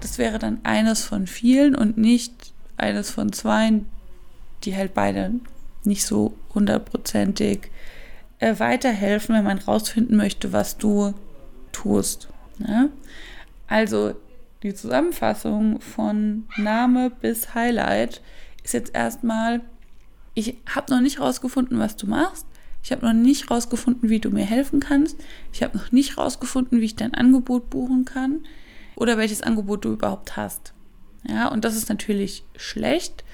das 0.00 0.18
wäre 0.18 0.38
dann 0.38 0.60
eines 0.62 1.04
von 1.04 1.26
vielen 1.26 1.74
und 1.74 1.98
nicht 1.98 2.52
eines 2.76 3.10
von 3.10 3.32
zwei, 3.32 3.80
die 4.64 4.76
halt 4.76 4.94
beide 4.94 5.32
nicht 5.84 6.04
so 6.04 6.36
hundertprozentig 6.54 7.70
äh, 8.38 8.58
weiterhelfen, 8.58 9.34
wenn 9.34 9.44
man 9.44 9.58
rausfinden 9.58 10.16
möchte, 10.16 10.52
was 10.52 10.76
du 10.78 11.14
tust. 11.72 12.28
Ne? 12.58 12.90
Also 13.66 14.14
die 14.62 14.74
Zusammenfassung 14.74 15.80
von 15.80 16.48
Name 16.56 17.10
bis 17.10 17.54
Highlight 17.54 18.22
ist 18.64 18.74
jetzt 18.74 18.94
erstmal, 18.94 19.60
ich 20.34 20.56
habe 20.68 20.92
noch 20.92 21.00
nicht 21.00 21.20
rausgefunden, 21.20 21.78
was 21.78 21.96
du 21.96 22.06
machst. 22.06 22.46
Ich 22.82 22.92
habe 22.92 23.04
noch 23.06 23.12
nicht 23.12 23.50
rausgefunden, 23.50 24.08
wie 24.08 24.20
du 24.20 24.30
mir 24.30 24.44
helfen 24.44 24.80
kannst. 24.80 25.16
Ich 25.52 25.62
habe 25.62 25.76
noch 25.76 25.92
nicht 25.92 26.16
rausgefunden, 26.16 26.80
wie 26.80 26.86
ich 26.86 26.96
dein 26.96 27.14
Angebot 27.14 27.70
buchen 27.70 28.04
kann 28.04 28.40
oder 28.96 29.18
welches 29.18 29.42
Angebot 29.42 29.84
du 29.84 29.92
überhaupt 29.92 30.36
hast. 30.36 30.72
Ja, 31.28 31.48
und 31.48 31.64
das 31.64 31.76
ist 31.76 31.88
natürlich 31.88 32.44
schlecht, 32.56 33.24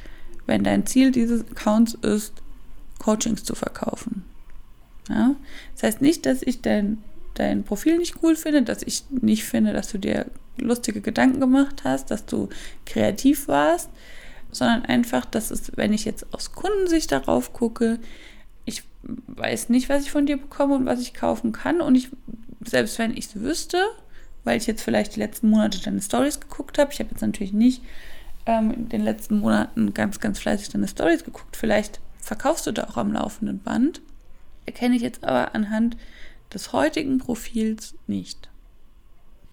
wenn 0.47 0.65
dein 0.65 0.87
Ziel 0.87 1.11
dieses 1.11 1.43
Accounts 1.51 1.95
ist, 1.95 2.35
Coachings 2.99 3.45
zu 3.45 3.55
verkaufen. 3.55 4.25
Ja? 5.09 5.37
Das 5.75 5.83
heißt 5.83 6.01
nicht, 6.01 6.27
dass 6.27 6.43
ich 6.43 6.63
dein, 6.63 7.03
dein 7.35 7.65
Profil 7.65 7.99
nicht 7.99 8.17
cool 8.23 8.37
finde, 8.37 8.63
dass 8.63 8.83
ich 8.83 9.05
nicht 9.11 9.45
finde, 9.45 9.73
dass 9.73 9.91
du 9.91 9.99
dir 9.99 10.27
lustige 10.57 11.01
Gedanken 11.01 11.41
gemacht 11.41 11.85
hast, 11.85 12.11
dass 12.11 12.27
du 12.27 12.49
kreativ 12.87 13.49
warst, 13.49 13.91
sondern 14.51 14.85
einfach, 14.85 15.25
dass 15.25 15.51
es, 15.51 15.77
wenn 15.77 15.93
ich 15.93 16.05
jetzt 16.05 16.33
aus 16.33 16.53
Kundensicht 16.53 17.11
darauf 17.11 17.53
gucke, 17.53 17.99
ich 18.65 18.83
weiß 19.03 19.69
nicht, 19.69 19.89
was 19.89 20.05
ich 20.05 20.11
von 20.11 20.27
dir 20.27 20.37
bekomme 20.37 20.75
und 20.75 20.87
was 20.87 21.01
ich 21.01 21.15
kaufen 21.15 21.53
kann. 21.53 21.81
Und 21.81 21.95
ich, 21.95 22.09
selbst 22.65 22.99
wenn 22.99 23.17
ich 23.17 23.27
es 23.27 23.41
wüsste, 23.41 23.79
weil 24.45 24.57
ich 24.57 24.67
jetzt 24.67 24.83
vielleicht 24.83 25.17
die 25.17 25.21
letzten 25.21 25.49
Monate 25.51 25.81
deine 25.81 26.03
Stories 26.03 26.41
geguckt 26.41 26.79
habe, 26.79 26.93
ich 26.93 26.99
habe 27.01 27.11
jetzt 27.11 27.23
natürlich 27.23 27.53
nicht 27.53 27.83
ähm, 28.47 28.71
in 28.71 28.89
den 28.89 29.03
letzten 29.03 29.41
Monaten 29.41 29.95
ganz, 29.95 30.21
ganz 30.21 30.39
fleißig 30.39 30.71
deine 30.71 30.89
Stories 30.89 31.25
geguckt, 31.25 31.57
vielleicht 31.57 32.01
verkaufst 32.19 32.67
du 32.67 32.73
da 32.73 32.85
auch 32.85 32.97
am 32.97 33.13
laufenden 33.13 33.61
Band, 33.61 34.01
erkenne 34.67 34.97
ich 34.97 35.03
jetzt 35.03 35.25
aber 35.25 35.55
anhand 35.55 35.97
des 36.53 36.73
heutigen 36.73 37.19
Profils 37.19 37.95
nicht. 38.07 38.49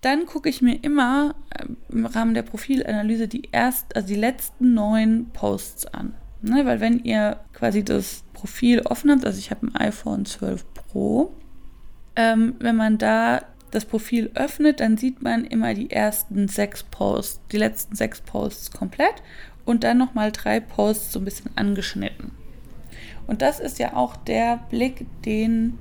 Dann 0.02 0.26
gucke 0.26 0.50
ich 0.50 0.62
mir 0.62 0.84
immer 0.84 1.36
äh, 1.52 1.66
im 1.90 2.06
Rahmen 2.06 2.34
der 2.34 2.42
Profilanalyse 2.42 3.28
die 3.28 3.50
erst, 3.52 3.96
also 3.96 4.08
die 4.08 4.16
letzten 4.16 4.74
neun 4.74 5.30
Posts 5.32 5.88
an. 5.88 6.14
Ne, 6.44 6.66
weil 6.66 6.80
wenn 6.80 7.00
ihr 7.00 7.40
quasi 7.54 7.84
das 7.84 8.24
Profil 8.34 8.82
offen 8.82 9.12
habt, 9.12 9.26
also 9.26 9.38
ich 9.38 9.52
habe 9.52 9.68
ein 9.68 9.76
iPhone 9.76 10.26
12 10.26 10.66
Pro, 10.74 11.32
ähm, 12.16 12.56
wenn 12.60 12.76
man 12.76 12.98
da 12.98 13.42
das 13.70 13.86
Profil 13.86 14.32
öffnet, 14.34 14.80
dann 14.80 14.98
sieht 14.98 15.22
man 15.22 15.46
immer 15.46 15.74
die 15.74 15.92
ersten 15.92 16.48
sechs 16.48 16.84
Posts, 16.84 17.42
die 17.52 17.58
letzten 17.58 17.96
sechs 17.96 18.22
Posts 18.22 18.72
komplett 18.72 19.22
und 19.66 19.84
dann 19.84 19.98
nochmal 19.98 20.32
drei 20.32 20.60
Posts 20.60 21.14
so 21.14 21.20
ein 21.20 21.26
bisschen 21.26 21.52
angeschnitten. 21.56 22.32
Und 23.28 23.42
das 23.42 23.60
ist 23.60 23.80
ja 23.80 23.96
auch 23.96 24.18
der 24.18 24.58
Blick, 24.70 25.06
den 25.24 25.78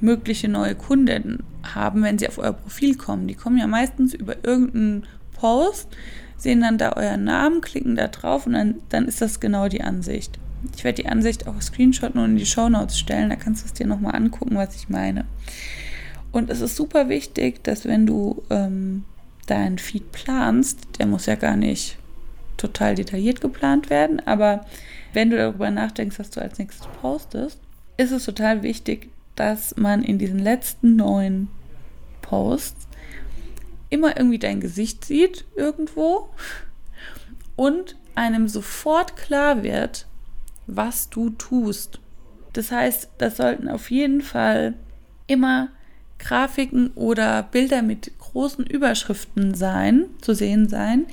mögliche 0.00 0.48
neue 0.48 0.76
Kunden 0.76 1.42
haben, 1.74 2.02
wenn 2.02 2.18
sie 2.18 2.28
auf 2.28 2.38
euer 2.38 2.52
Profil 2.52 2.96
kommen. 2.96 3.26
Die 3.26 3.34
kommen 3.34 3.58
ja 3.58 3.66
meistens 3.66 4.14
über 4.14 4.36
irgendeinen 4.44 5.06
Post, 5.34 5.88
sehen 6.38 6.60
dann 6.60 6.78
da 6.78 6.92
euren 6.92 7.24
Namen, 7.24 7.60
klicken 7.60 7.96
da 7.96 8.08
drauf 8.08 8.46
und 8.46 8.54
dann, 8.54 8.76
dann 8.88 9.06
ist 9.06 9.20
das 9.20 9.40
genau 9.40 9.68
die 9.68 9.82
Ansicht. 9.82 10.38
Ich 10.76 10.84
werde 10.84 11.02
die 11.02 11.08
Ansicht 11.08 11.46
auch 11.46 11.60
screenshotten 11.60 12.20
und 12.20 12.30
in 12.30 12.36
die 12.36 12.46
Show 12.46 12.68
Notes 12.68 12.98
stellen, 12.98 13.30
da 13.30 13.36
kannst 13.36 13.62
du 13.62 13.66
es 13.66 13.72
dir 13.74 13.86
nochmal 13.86 14.14
angucken, 14.14 14.56
was 14.56 14.74
ich 14.74 14.88
meine. 14.88 15.24
Und 16.32 16.50
es 16.50 16.60
ist 16.60 16.76
super 16.76 17.08
wichtig, 17.08 17.62
dass 17.64 17.84
wenn 17.84 18.06
du 18.06 18.42
ähm, 18.50 19.04
deinen 19.46 19.78
Feed 19.78 20.12
planst, 20.12 20.80
der 20.98 21.06
muss 21.06 21.26
ja 21.26 21.34
gar 21.34 21.56
nicht 21.56 21.96
total 22.56 22.94
detailliert 22.94 23.40
geplant 23.40 23.88
werden, 23.88 24.20
aber 24.26 24.66
wenn 25.12 25.30
du 25.30 25.36
darüber 25.36 25.70
nachdenkst, 25.70 26.18
was 26.18 26.30
du 26.30 26.40
als 26.40 26.58
nächstes 26.58 26.86
postest, 27.00 27.58
ist 27.96 28.12
es 28.12 28.24
total 28.24 28.62
wichtig, 28.62 29.10
dass 29.36 29.76
man 29.76 30.02
in 30.02 30.18
diesen 30.18 30.38
letzten 30.38 30.96
neun 30.96 31.48
Posts 32.22 32.87
immer 33.90 34.16
irgendwie 34.16 34.38
dein 34.38 34.60
Gesicht 34.60 35.04
sieht 35.04 35.44
irgendwo 35.56 36.28
und 37.56 37.96
einem 38.14 38.48
sofort 38.48 39.16
klar 39.16 39.62
wird, 39.62 40.06
was 40.66 41.08
du 41.08 41.30
tust. 41.30 42.00
Das 42.52 42.72
heißt, 42.72 43.10
das 43.18 43.36
sollten 43.36 43.68
auf 43.68 43.90
jeden 43.90 44.20
Fall 44.20 44.74
immer 45.26 45.68
Grafiken 46.18 46.90
oder 46.94 47.44
Bilder 47.44 47.82
mit 47.82 48.12
großen 48.18 48.66
Überschriften 48.66 49.54
sein, 49.54 50.06
zu 50.20 50.34
sehen 50.34 50.68
sein, 50.68 51.06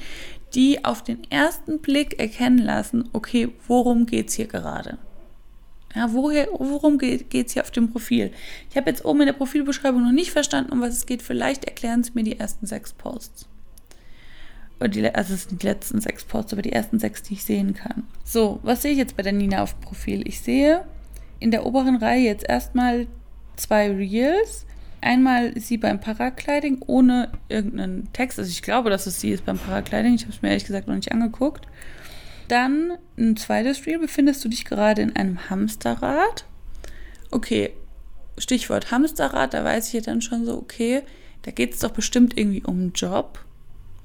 die 0.56 0.84
auf 0.84 1.04
den 1.04 1.30
ersten 1.30 1.80
Blick 1.80 2.20
erkennen 2.20 2.58
lassen, 2.58 3.10
okay, 3.14 3.50
worum 3.68 4.06
geht 4.06 4.30
es 4.30 4.36
hier 4.36 4.48
gerade? 4.48 4.98
Ja, 5.96 6.12
woher, 6.12 6.48
worum 6.52 6.98
geht 6.98 7.34
es 7.34 7.54
hier 7.54 7.64
auf 7.64 7.72
dem 7.72 7.90
Profil? 7.90 8.32
Ich 8.70 8.76
habe 8.76 8.90
jetzt 8.90 9.06
oben 9.06 9.22
in 9.22 9.28
der 9.28 9.34
Profilbeschreibung 9.34 10.04
noch 10.04 10.12
nicht 10.12 10.32
verstanden, 10.32 10.74
um 10.74 10.82
was 10.82 10.94
es 10.94 11.06
geht. 11.06 11.22
Vielleicht 11.22 11.64
erklären 11.66 12.04
Sie 12.04 12.12
mir 12.14 12.24
die 12.24 12.38
ersten 12.38 12.66
sechs 12.66 12.92
Posts. 12.92 13.48
Oder 14.80 14.90
die, 14.90 15.16
also 15.16 15.34
es 15.34 15.44
sind 15.44 15.62
die 15.62 15.68
letzten 15.68 16.02
sechs 16.02 16.26
Posts, 16.26 16.54
aber 16.54 16.62
die 16.62 16.74
ersten 16.74 17.00
sechs, 17.00 17.24
die 17.24 17.36
ich 17.36 17.46
sehen 17.46 17.74
kann. 17.74 18.04
So, 18.26 18.60
was 18.62 18.82
sehe 18.82 18.92
ich 18.92 18.98
jetzt 18.98 19.16
bei 19.16 19.24
der 19.24 19.32
Nina 19.32 19.64
auf 19.64 19.80
Profil? 19.80 20.28
Ich 20.28 20.42
sehe 20.42 20.84
in 21.40 21.52
der 21.52 21.66
oberen 21.66 21.96
Reihe 21.96 22.26
jetzt 22.26 22.48
erstmal 22.48 23.08
zwei 23.56 23.90
Reels. 23.90 24.66
Einmal 25.00 25.58
sie 25.60 25.78
beim 25.78 26.02
Paragliding 26.02 26.82
ohne 26.88 27.30
irgendeinen 27.48 28.12
Text. 28.12 28.40
Also 28.40 28.50
ich 28.50 28.64
glaube, 28.64 28.90
dass 28.90 29.06
es 29.06 29.22
sie 29.22 29.30
ist 29.30 29.46
beim 29.46 29.60
Paragliding. 29.60 30.16
Ich 30.16 30.24
habe 30.24 30.34
es 30.34 30.42
mir 30.42 30.50
ehrlich 30.50 30.66
gesagt 30.66 30.88
noch 30.88 30.96
nicht 30.96 31.12
angeguckt. 31.12 31.68
Dann 32.48 32.98
ein 33.18 33.38
zweites 33.38 33.86
Reel. 33.86 34.00
Befindest 34.00 34.44
du 34.44 34.50
dich 34.50 34.66
gerade 34.66 35.02
in 35.02 35.16
einem 35.16 35.50
Hamsterrad? 35.50 36.46
Okay, 37.32 37.72
Stichwort 38.38 38.92
Hamsterrad, 38.92 39.54
da 39.54 39.64
weiß 39.64 39.88
ich 39.88 39.94
ja 39.94 40.02
dann 40.02 40.22
schon 40.22 40.46
so, 40.46 40.58
okay, 40.58 41.04
da 41.44 41.52
geht 41.52 41.74
es 41.74 41.80
doch 41.80 41.92
bestimmt 41.92 42.38
irgendwie 42.38 42.64
um 42.64 42.80
einen 42.80 42.94
Job. 42.94 43.44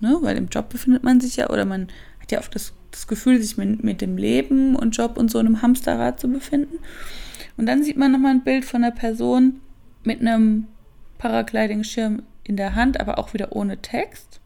Ne? 0.01 0.17
Weil 0.21 0.37
im 0.37 0.49
Job 0.49 0.69
befindet 0.69 1.03
man 1.03 1.21
sich 1.21 1.37
ja, 1.37 1.51
oder 1.51 1.65
man 1.65 1.89
hat 2.21 2.33
ja 2.33 2.39
oft 2.39 2.55
das, 2.55 2.73
das 2.91 3.07
Gefühl, 3.07 3.41
sich 3.41 3.57
mit, 3.57 3.83
mit 3.83 4.01
dem 4.01 4.17
Leben 4.17 4.77
und 4.77 4.97
Job 4.97 5.19
und 5.19 5.31
so 5.31 5.39
einem 5.39 5.63
Hamsterrad 5.63 6.21
zu 6.21 6.29
befinden. 6.29 6.79
Und 7.57 7.67
dann 7.67 7.83
sieht 7.83 7.97
man 7.97 8.13
nochmal 8.13 8.33
ein 8.33 8.45
Bild 8.45 8.65
von 8.65 8.85
einer 8.85 8.95
Person 8.95 9.61
mit 10.05 10.21
einem 10.21 10.67
Paragliding-Schirm 11.19 12.23
in 12.45 12.57
der 12.57 12.75
Hand, 12.75 12.99
aber 13.01 13.19
auch 13.19 13.35
wieder 13.35 13.55
ohne 13.55 13.79
Text. 13.79 14.40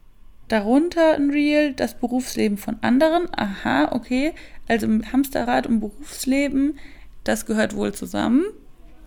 Darunter 0.47 1.15
ein 1.15 1.31
Reel, 1.31 1.73
das 1.73 1.95
Berufsleben 1.95 2.57
von 2.57 2.77
anderen. 2.81 3.27
Aha, 3.35 3.91
okay. 3.93 4.33
Also 4.67 4.87
Hamsterrad 4.87 5.67
und 5.67 5.79
Berufsleben, 5.79 6.77
das 7.23 7.45
gehört 7.45 7.75
wohl 7.75 7.93
zusammen. 7.93 8.45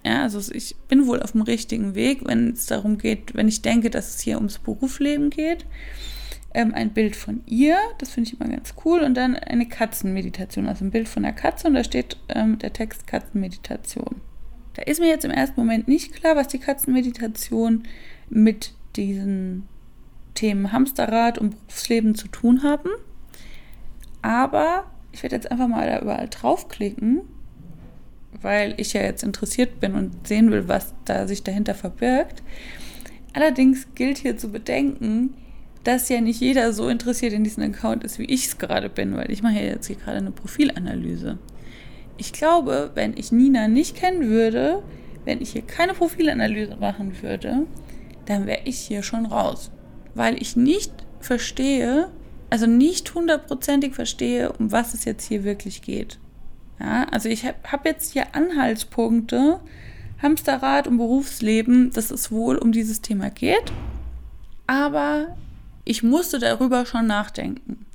Ja, 0.04 0.22
also 0.22 0.52
ich 0.52 0.76
bin 0.88 1.06
wohl 1.06 1.22
auf 1.22 1.32
dem 1.32 1.42
richtigen 1.42 1.94
Weg, 1.94 2.20
wenn 2.24 2.52
es 2.52 2.66
darum 2.66 2.98
geht, 2.98 3.34
wenn 3.34 3.48
ich 3.48 3.62
denke, 3.62 3.90
dass 3.90 4.14
es 4.14 4.20
hier 4.20 4.36
ums 4.36 4.58
Berufsleben 4.58 5.30
geht. 5.30 5.66
Ähm, 6.54 6.72
ein 6.72 6.90
Bild 6.90 7.14
von 7.14 7.42
ihr, 7.46 7.76
das 7.98 8.10
finde 8.10 8.30
ich 8.30 8.40
immer 8.40 8.50
ganz 8.50 8.74
cool. 8.84 9.00
Und 9.00 9.14
dann 9.14 9.36
eine 9.36 9.66
Katzenmeditation, 9.66 10.66
also 10.66 10.84
ein 10.84 10.90
Bild 10.90 11.08
von 11.08 11.22
der 11.22 11.32
Katze 11.32 11.68
und 11.68 11.74
da 11.74 11.84
steht 11.84 12.16
ähm, 12.28 12.58
der 12.58 12.72
Text 12.72 13.06
Katzenmeditation. 13.06 14.20
Da 14.74 14.82
ist 14.82 15.00
mir 15.00 15.08
jetzt 15.08 15.24
im 15.24 15.30
ersten 15.30 15.60
Moment 15.60 15.88
nicht 15.88 16.14
klar, 16.14 16.36
was 16.36 16.48
die 16.48 16.60
Katzenmeditation 16.60 17.82
mit 18.30 18.72
diesen 18.96 19.68
Themen 20.38 20.70
Hamsterrad 20.70 21.36
und 21.38 21.66
Berufsleben 21.66 22.14
zu 22.14 22.28
tun 22.28 22.62
haben. 22.62 22.90
Aber 24.22 24.84
ich 25.10 25.22
werde 25.24 25.34
jetzt 25.34 25.50
einfach 25.50 25.66
mal 25.66 25.88
da 25.88 26.00
überall 26.00 26.28
draufklicken, 26.28 27.22
weil 28.40 28.74
ich 28.76 28.92
ja 28.92 29.02
jetzt 29.02 29.24
interessiert 29.24 29.80
bin 29.80 29.94
und 29.94 30.28
sehen 30.28 30.52
will, 30.52 30.68
was 30.68 30.94
da 31.04 31.26
sich 31.26 31.42
dahinter 31.42 31.74
verbirgt. 31.74 32.44
Allerdings 33.32 33.88
gilt 33.96 34.18
hier 34.18 34.36
zu 34.36 34.52
bedenken, 34.52 35.34
dass 35.82 36.08
ja 36.08 36.20
nicht 36.20 36.40
jeder 36.40 36.72
so 36.72 36.88
interessiert 36.88 37.32
in 37.32 37.42
diesen 37.42 37.64
Account 37.64 38.04
ist, 38.04 38.20
wie 38.20 38.24
ich 38.24 38.46
es 38.46 38.58
gerade 38.58 38.88
bin, 38.88 39.16
weil 39.16 39.32
ich 39.32 39.42
mache 39.42 39.54
ja 39.54 39.62
jetzt 39.62 39.88
hier 39.88 39.96
gerade 39.96 40.18
eine 40.18 40.30
Profilanalyse. 40.30 41.38
Ich 42.16 42.32
glaube, 42.32 42.92
wenn 42.94 43.16
ich 43.16 43.32
Nina 43.32 43.66
nicht 43.66 43.96
kennen 43.96 44.28
würde, 44.28 44.84
wenn 45.24 45.40
ich 45.40 45.50
hier 45.50 45.62
keine 45.62 45.94
Profilanalyse 45.94 46.76
machen 46.76 47.20
würde, 47.22 47.66
dann 48.26 48.46
wäre 48.46 48.60
ich 48.64 48.78
hier 48.78 49.02
schon 49.02 49.26
raus 49.26 49.72
weil 50.18 50.42
ich 50.42 50.56
nicht 50.56 50.92
verstehe, 51.20 52.10
also 52.50 52.66
nicht 52.66 53.14
hundertprozentig 53.14 53.94
verstehe, 53.94 54.52
um 54.52 54.72
was 54.72 54.92
es 54.92 55.04
jetzt 55.04 55.24
hier 55.24 55.44
wirklich 55.44 55.80
geht. 55.80 56.18
Ja, 56.80 57.04
also 57.04 57.28
ich 57.28 57.46
habe 57.46 57.56
hab 57.70 57.86
jetzt 57.86 58.12
hier 58.12 58.34
Anhaltspunkte, 58.34 59.60
Hamsterrad 60.20 60.88
und 60.88 60.98
Berufsleben, 60.98 61.92
dass 61.92 62.10
es 62.10 62.32
wohl 62.32 62.58
um 62.58 62.72
dieses 62.72 63.00
Thema 63.00 63.30
geht, 63.30 63.72
aber 64.66 65.36
ich 65.84 66.02
musste 66.02 66.40
darüber 66.40 66.84
schon 66.84 67.06
nachdenken. 67.06 67.86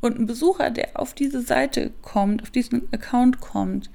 Und 0.00 0.18
ein 0.18 0.26
Besucher, 0.26 0.70
der 0.70 0.98
auf 0.98 1.12
diese 1.12 1.42
Seite 1.42 1.92
kommt, 2.00 2.42
auf 2.42 2.50
diesen 2.50 2.88
Account 2.92 3.40
kommt, 3.40 3.90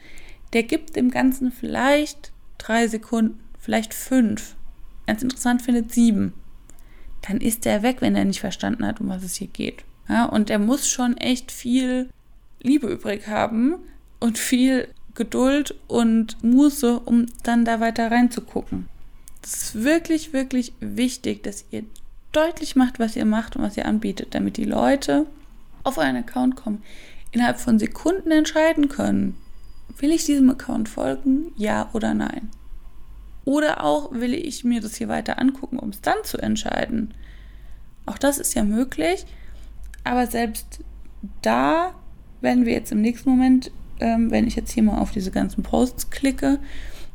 der 0.53 0.63
gibt 0.63 0.95
dem 0.95 1.09
Ganzen 1.09 1.51
vielleicht 1.51 2.31
drei 2.59 2.87
Sekunden, 2.87 3.39
vielleicht 3.59 3.95
fünf. 3.95 4.55
Ganz 5.07 5.23
interessant 5.23 5.63
findet 5.63 5.91
sieben 5.91 6.33
dann 7.21 7.37
ist 7.37 7.65
der 7.65 7.83
weg, 7.83 7.97
wenn 7.99 8.15
er 8.15 8.25
nicht 8.25 8.39
verstanden 8.39 8.85
hat, 8.85 8.99
um 8.99 9.09
was 9.09 9.23
es 9.23 9.35
hier 9.35 9.47
geht. 9.47 9.83
Ja, 10.09 10.25
und 10.25 10.49
er 10.49 10.59
muss 10.59 10.89
schon 10.89 11.17
echt 11.17 11.51
viel 11.51 12.09
Liebe 12.61 12.87
übrig 12.87 13.27
haben 13.27 13.75
und 14.19 14.37
viel 14.37 14.87
Geduld 15.15 15.75
und 15.87 16.43
Muße, 16.43 16.99
um 16.99 17.25
dann 17.43 17.65
da 17.65 17.79
weiter 17.79 18.11
reinzugucken. 18.11 18.87
Es 19.43 19.55
ist 19.55 19.83
wirklich, 19.83 20.33
wirklich 20.33 20.73
wichtig, 20.79 21.43
dass 21.43 21.65
ihr 21.71 21.83
deutlich 22.31 22.75
macht, 22.75 22.99
was 22.99 23.15
ihr 23.15 23.25
macht 23.25 23.55
und 23.55 23.63
was 23.63 23.77
ihr 23.77 23.85
anbietet, 23.85 24.33
damit 24.35 24.57
die 24.57 24.65
Leute 24.65 25.25
auf 25.83 25.97
euren 25.97 26.15
Account 26.15 26.55
kommen, 26.55 26.83
innerhalb 27.31 27.59
von 27.59 27.79
Sekunden 27.79 28.31
entscheiden 28.31 28.89
können, 28.89 29.35
will 29.97 30.11
ich 30.11 30.25
diesem 30.25 30.49
Account 30.49 30.89
folgen, 30.89 31.51
ja 31.57 31.89
oder 31.93 32.13
nein. 32.13 32.49
Oder 33.45 33.83
auch 33.83 34.11
will 34.11 34.33
ich 34.33 34.63
mir 34.63 34.81
das 34.81 34.95
hier 34.95 35.07
weiter 35.07 35.39
angucken, 35.39 35.79
um 35.79 35.89
es 35.89 36.01
dann 36.01 36.17
zu 36.23 36.37
entscheiden. 36.37 37.13
Auch 38.05 38.17
das 38.17 38.37
ist 38.37 38.53
ja 38.53 38.63
möglich, 38.63 39.25
aber 40.03 40.27
selbst 40.27 40.79
da 41.41 41.93
werden 42.41 42.65
wir 42.65 42.73
jetzt 42.73 42.91
im 42.91 43.01
nächsten 43.01 43.29
Moment, 43.29 43.71
ähm, 43.99 44.31
wenn 44.31 44.47
ich 44.47 44.55
jetzt 44.55 44.71
hier 44.71 44.83
mal 44.83 44.99
auf 44.99 45.11
diese 45.11 45.31
ganzen 45.31 45.63
Posts 45.63 46.09
klicke, 46.09 46.59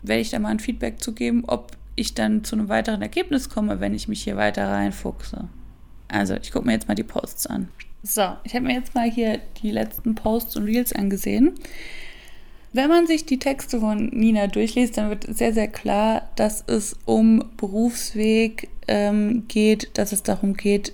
werde 0.03 0.21
ich 0.21 0.31
da 0.31 0.39
mal 0.39 0.51
ein 0.51 0.61
Feedback 0.61 1.03
zu 1.03 1.13
geben, 1.13 1.45
ob 1.47 1.77
ich 1.97 2.15
dann 2.15 2.45
zu 2.45 2.57
einem 2.57 2.69
weiteren 2.69 3.03
Ergebnis 3.03 3.49
komme, 3.49 3.81
wenn 3.81 3.95
ich 3.95 4.07
mich 4.07 4.23
hier 4.23 4.37
weiter 4.37 4.69
reinfuchse. 4.69 5.49
Also, 6.09 6.35
ich 6.35 6.53
gucke 6.53 6.67
mir 6.67 6.73
jetzt 6.73 6.89
mal 6.89 6.95
die 6.95 7.03
Posts 7.03 7.47
an. 7.49 7.69
So, 8.03 8.37
ich 8.45 8.55
habe 8.55 8.67
mir 8.67 8.75
jetzt 8.75 8.95
mal 8.95 9.11
hier 9.11 9.41
die 9.63 9.73
letzten 9.73 10.15
Posts 10.15 10.57
und 10.57 10.65
Reels 10.65 10.93
angesehen. 10.93 11.55
Wenn 12.77 12.91
man 12.91 13.07
sich 13.07 13.25
die 13.25 13.39
Texte 13.39 13.81
von 13.81 14.09
Nina 14.09 14.49
durchliest, 14.49 14.99
dann 14.99 15.09
wird 15.09 15.27
sehr, 15.35 15.55
sehr 15.55 15.67
klar, 15.67 16.29
dass 16.37 16.63
es 16.67 16.95
um 17.07 17.43
Berufsweg 17.57 18.69
ähm, 18.87 19.45
geht, 19.49 19.97
dass 19.97 20.13
es 20.13 20.23
darum 20.23 20.53
geht, 20.59 20.93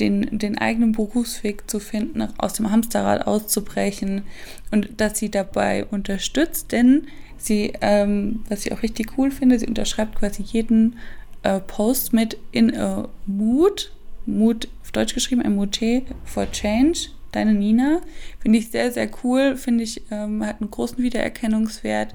den, 0.00 0.38
den 0.38 0.58
eigenen 0.58 0.92
Berufsweg 0.92 1.70
zu 1.70 1.80
finden, 1.80 2.28
aus 2.36 2.52
dem 2.52 2.70
Hamsterrad 2.70 3.26
auszubrechen 3.26 4.24
und 4.70 5.00
dass 5.00 5.18
sie 5.18 5.30
dabei 5.30 5.86
unterstützt, 5.86 6.72
denn 6.72 7.06
sie, 7.38 7.72
ähm, 7.80 8.44
was 8.50 8.66
ich 8.66 8.72
auch 8.72 8.82
richtig 8.82 9.16
cool 9.16 9.30
finde, 9.30 9.58
sie 9.58 9.66
unterschreibt 9.66 10.16
quasi 10.16 10.42
jeden 10.42 10.98
äh, 11.42 11.58
Post 11.58 12.12
mit 12.12 12.36
in 12.52 12.76
a 12.76 13.08
mood, 13.24 13.92
mood 14.26 14.68
auf 14.82 14.92
Deutsch 14.92 15.14
geschrieben, 15.14 15.54
Mute 15.54 16.02
for 16.26 16.52
Change, 16.52 17.08
deine 17.34 17.54
Nina. 17.54 18.00
Finde 18.40 18.58
ich 18.58 18.70
sehr, 18.70 18.92
sehr 18.92 19.10
cool, 19.22 19.56
finde 19.56 19.84
ich, 19.84 20.02
ähm, 20.10 20.44
hat 20.44 20.60
einen 20.60 20.70
großen 20.70 20.98
Wiedererkennungswert. 20.98 22.14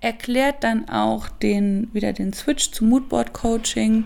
Erklärt 0.00 0.64
dann 0.64 0.88
auch 0.88 1.28
den, 1.28 1.88
wieder 1.92 2.12
den 2.12 2.32
Switch 2.32 2.70
zu 2.70 2.84
Moodboard 2.84 3.32
Coaching 3.32 4.04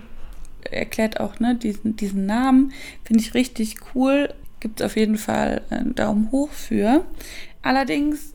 erklärt 0.70 1.20
auch 1.20 1.40
ne, 1.40 1.54
diesen, 1.54 1.96
diesen 1.96 2.26
Namen. 2.26 2.72
Finde 3.04 3.22
ich 3.22 3.34
richtig 3.34 3.76
cool. 3.94 4.34
Gibt 4.60 4.80
es 4.80 4.86
auf 4.86 4.96
jeden 4.96 5.18
Fall 5.18 5.62
einen 5.70 5.94
Daumen 5.94 6.30
hoch 6.32 6.50
für. 6.50 7.04
Allerdings 7.62 8.34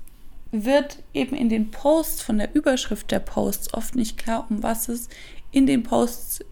wird 0.52 1.00
eben 1.14 1.36
in 1.36 1.50
den 1.50 1.72
Posts 1.72 2.22
von 2.22 2.38
der 2.38 2.54
Überschrift 2.56 3.12
der 3.12 3.20
Posts 3.20 3.74
oft 3.74 3.96
nicht 3.96 4.18
klar, 4.18 4.46
um 4.50 4.64
was 4.64 4.88
es 4.88 5.10
in 5.52 5.66
den 5.66 5.84
Posts 5.84 6.46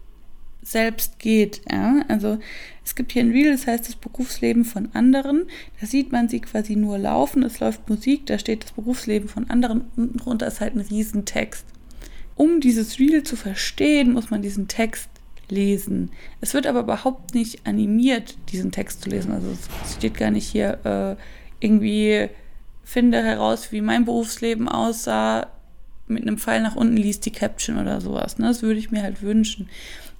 selbst 0.62 1.18
geht. 1.18 1.62
Ja? 1.70 2.04
Also 2.08 2.38
es 2.84 2.94
gibt 2.94 3.12
hier 3.12 3.22
ein 3.22 3.32
Reel, 3.32 3.52
das 3.52 3.66
heißt 3.66 3.88
das 3.88 3.96
Berufsleben 3.96 4.64
von 4.64 4.90
anderen. 4.94 5.46
Da 5.80 5.86
sieht 5.86 6.12
man 6.12 6.28
sie 6.28 6.40
quasi 6.40 6.76
nur 6.76 6.98
laufen, 6.98 7.42
es 7.42 7.60
läuft 7.60 7.88
Musik, 7.88 8.26
da 8.26 8.38
steht 8.38 8.64
das 8.64 8.72
Berufsleben 8.72 9.28
von 9.28 9.50
anderen, 9.50 9.84
unten 9.96 10.18
drunter 10.18 10.46
ist 10.46 10.60
halt 10.60 10.74
ein 10.74 10.80
Riesentext. 10.80 11.64
Um 12.36 12.60
dieses 12.60 12.98
Reel 12.98 13.22
zu 13.24 13.36
verstehen, 13.36 14.12
muss 14.12 14.30
man 14.30 14.42
diesen 14.42 14.68
Text 14.68 15.08
lesen. 15.48 16.10
Es 16.40 16.54
wird 16.54 16.66
aber 16.66 16.80
überhaupt 16.80 17.34
nicht 17.34 17.66
animiert, 17.66 18.36
diesen 18.50 18.72
Text 18.72 19.02
zu 19.02 19.10
lesen. 19.10 19.32
Also 19.32 19.48
es 19.50 19.94
steht 19.94 20.16
gar 20.16 20.30
nicht 20.30 20.46
hier 20.46 20.78
äh, 20.84 21.16
irgendwie, 21.64 22.28
finde 22.82 23.22
heraus, 23.22 23.70
wie 23.70 23.80
mein 23.80 24.04
Berufsleben 24.04 24.68
aussah, 24.68 25.48
mit 26.08 26.22
einem 26.22 26.38
Pfeil 26.38 26.62
nach 26.62 26.76
unten 26.76 26.96
liest 26.96 27.26
die 27.26 27.30
Caption 27.30 27.78
oder 27.78 28.00
sowas. 28.00 28.38
Ne? 28.38 28.46
Das 28.46 28.62
würde 28.62 28.78
ich 28.78 28.90
mir 28.90 29.02
halt 29.02 29.22
wünschen. 29.22 29.68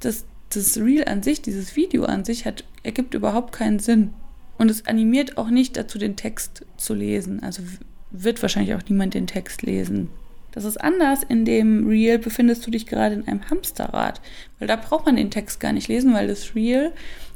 Das, 0.00 0.24
das 0.56 0.78
Reel 0.78 1.04
an 1.04 1.22
sich, 1.22 1.42
dieses 1.42 1.76
Video 1.76 2.04
an 2.04 2.24
sich, 2.24 2.46
hat, 2.46 2.64
ergibt 2.82 3.14
überhaupt 3.14 3.52
keinen 3.52 3.78
Sinn. 3.78 4.12
Und 4.58 4.70
es 4.70 4.86
animiert 4.86 5.38
auch 5.38 5.48
nicht 5.48 5.76
dazu, 5.76 5.98
den 5.98 6.16
Text 6.16 6.64
zu 6.76 6.94
lesen. 6.94 7.42
Also 7.42 7.62
wird 8.10 8.42
wahrscheinlich 8.42 8.74
auch 8.74 8.82
niemand 8.88 9.14
den 9.14 9.26
Text 9.26 9.62
lesen. 9.62 10.08
Das 10.52 10.64
ist 10.64 10.76
anders. 10.76 11.22
In 11.22 11.44
dem 11.44 11.88
Reel 11.88 12.18
befindest 12.18 12.66
du 12.66 12.70
dich 12.70 12.86
gerade 12.86 13.14
in 13.14 13.26
einem 13.26 13.48
Hamsterrad, 13.48 14.20
weil 14.58 14.68
da 14.68 14.76
braucht 14.76 15.06
man 15.06 15.16
den 15.16 15.30
Text 15.30 15.60
gar 15.60 15.72
nicht 15.72 15.88
lesen, 15.88 16.12
weil 16.12 16.28
das 16.28 16.54
Reel 16.54 16.92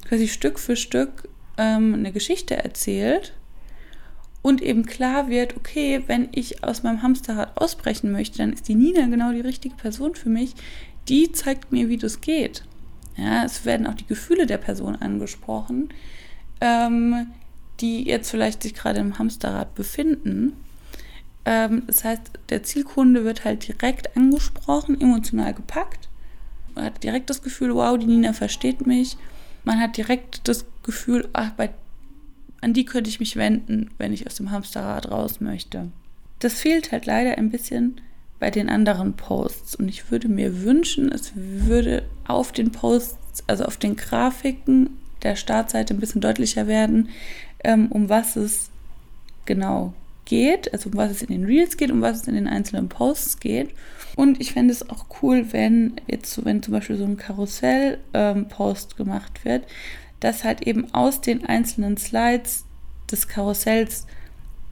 quasi 0.06 0.28
Stück 0.28 0.58
für 0.58 0.76
Stück 0.76 1.28
ähm, 1.56 1.94
eine 1.94 2.12
Geschichte 2.12 2.56
erzählt 2.56 3.32
und 4.46 4.62
eben 4.62 4.86
klar 4.86 5.28
wird, 5.28 5.56
okay, 5.56 6.04
wenn 6.06 6.28
ich 6.30 6.62
aus 6.62 6.84
meinem 6.84 7.02
Hamsterrad 7.02 7.56
ausbrechen 7.56 8.12
möchte, 8.12 8.38
dann 8.38 8.52
ist 8.52 8.68
die 8.68 8.76
Nina 8.76 9.06
genau 9.06 9.32
die 9.32 9.40
richtige 9.40 9.74
Person 9.74 10.14
für 10.14 10.28
mich. 10.28 10.54
Die 11.08 11.32
zeigt 11.32 11.72
mir, 11.72 11.88
wie 11.88 11.96
das 11.96 12.20
geht. 12.20 12.62
Ja, 13.16 13.44
es 13.44 13.64
werden 13.64 13.86
auch 13.86 13.94
die 13.94 14.06
Gefühle 14.06 14.46
der 14.46 14.58
Person 14.58 14.96
angesprochen, 14.96 15.88
ähm, 16.60 17.28
die 17.80 18.04
jetzt 18.04 18.30
vielleicht 18.30 18.62
sich 18.62 18.74
gerade 18.74 19.00
im 19.00 19.18
Hamsterrad 19.18 19.74
befinden 19.74 20.52
ähm, 21.46 21.84
das 21.86 22.04
heißt, 22.04 22.32
der 22.50 22.64
Zielkunde 22.64 23.24
wird 23.24 23.44
halt 23.44 23.66
direkt 23.66 24.14
angesprochen, 24.16 25.00
emotional 25.00 25.54
gepackt. 25.54 26.08
Man 26.74 26.84
hat 26.84 27.02
direkt 27.02 27.30
das 27.30 27.40
Gefühl, 27.40 27.74
wow, 27.74 27.96
die 27.96 28.06
Nina 28.06 28.32
versteht 28.32 28.86
mich. 28.86 29.16
Man 29.64 29.80
hat 29.80 29.96
direkt 29.96 30.46
das 30.48 30.66
Gefühl, 30.82 31.28
ach, 31.32 31.52
bei, 31.52 31.70
an 32.60 32.74
die 32.74 32.84
könnte 32.84 33.08
ich 33.08 33.20
mich 33.20 33.36
wenden, 33.36 33.90
wenn 33.96 34.12
ich 34.12 34.26
aus 34.26 34.34
dem 34.34 34.50
Hamsterrad 34.50 35.10
raus 35.10 35.40
möchte. 35.40 35.90
Das 36.40 36.54
fehlt 36.54 36.92
halt 36.92 37.06
leider 37.06 37.38
ein 37.38 37.50
bisschen 37.50 38.00
bei 38.38 38.50
den 38.50 38.68
anderen 38.68 39.14
Posts. 39.14 39.76
Und 39.76 39.88
ich 39.88 40.10
würde 40.10 40.28
mir 40.28 40.62
wünschen, 40.62 41.10
es 41.10 41.32
würde 41.34 42.04
auf 42.26 42.52
den 42.52 42.72
Posts, 42.72 43.44
also 43.46 43.64
auf 43.64 43.76
den 43.76 43.96
Grafiken 43.96 44.90
der 45.22 45.36
Startseite 45.36 45.94
ein 45.94 46.00
bisschen 46.00 46.20
deutlicher 46.20 46.66
werden, 46.66 47.08
ähm, 47.64 47.90
um 47.90 48.08
was 48.08 48.36
es 48.36 48.70
genau 49.44 49.94
geht, 50.24 50.72
also 50.72 50.90
um 50.90 50.96
was 50.96 51.10
es 51.10 51.22
in 51.22 51.28
den 51.28 51.44
Reels 51.44 51.76
geht, 51.76 51.90
um 51.90 52.02
was 52.02 52.22
es 52.22 52.28
in 52.28 52.34
den 52.34 52.48
einzelnen 52.48 52.88
Posts 52.88 53.40
geht. 53.40 53.70
Und 54.16 54.40
ich 54.40 54.52
fände 54.52 54.72
es 54.72 54.88
auch 54.88 55.06
cool, 55.22 55.46
wenn 55.52 55.94
jetzt, 56.06 56.44
wenn 56.44 56.62
zum 56.62 56.72
Beispiel 56.72 56.96
so 56.96 57.04
ein 57.04 57.16
Karussell-Post 57.16 58.90
ähm, 58.92 58.96
gemacht 58.96 59.44
wird, 59.44 59.64
dass 60.20 60.44
halt 60.44 60.66
eben 60.66 60.92
aus 60.94 61.20
den 61.20 61.44
einzelnen 61.46 61.96
Slides 61.96 62.64
des 63.10 63.28
Karussells 63.28 64.06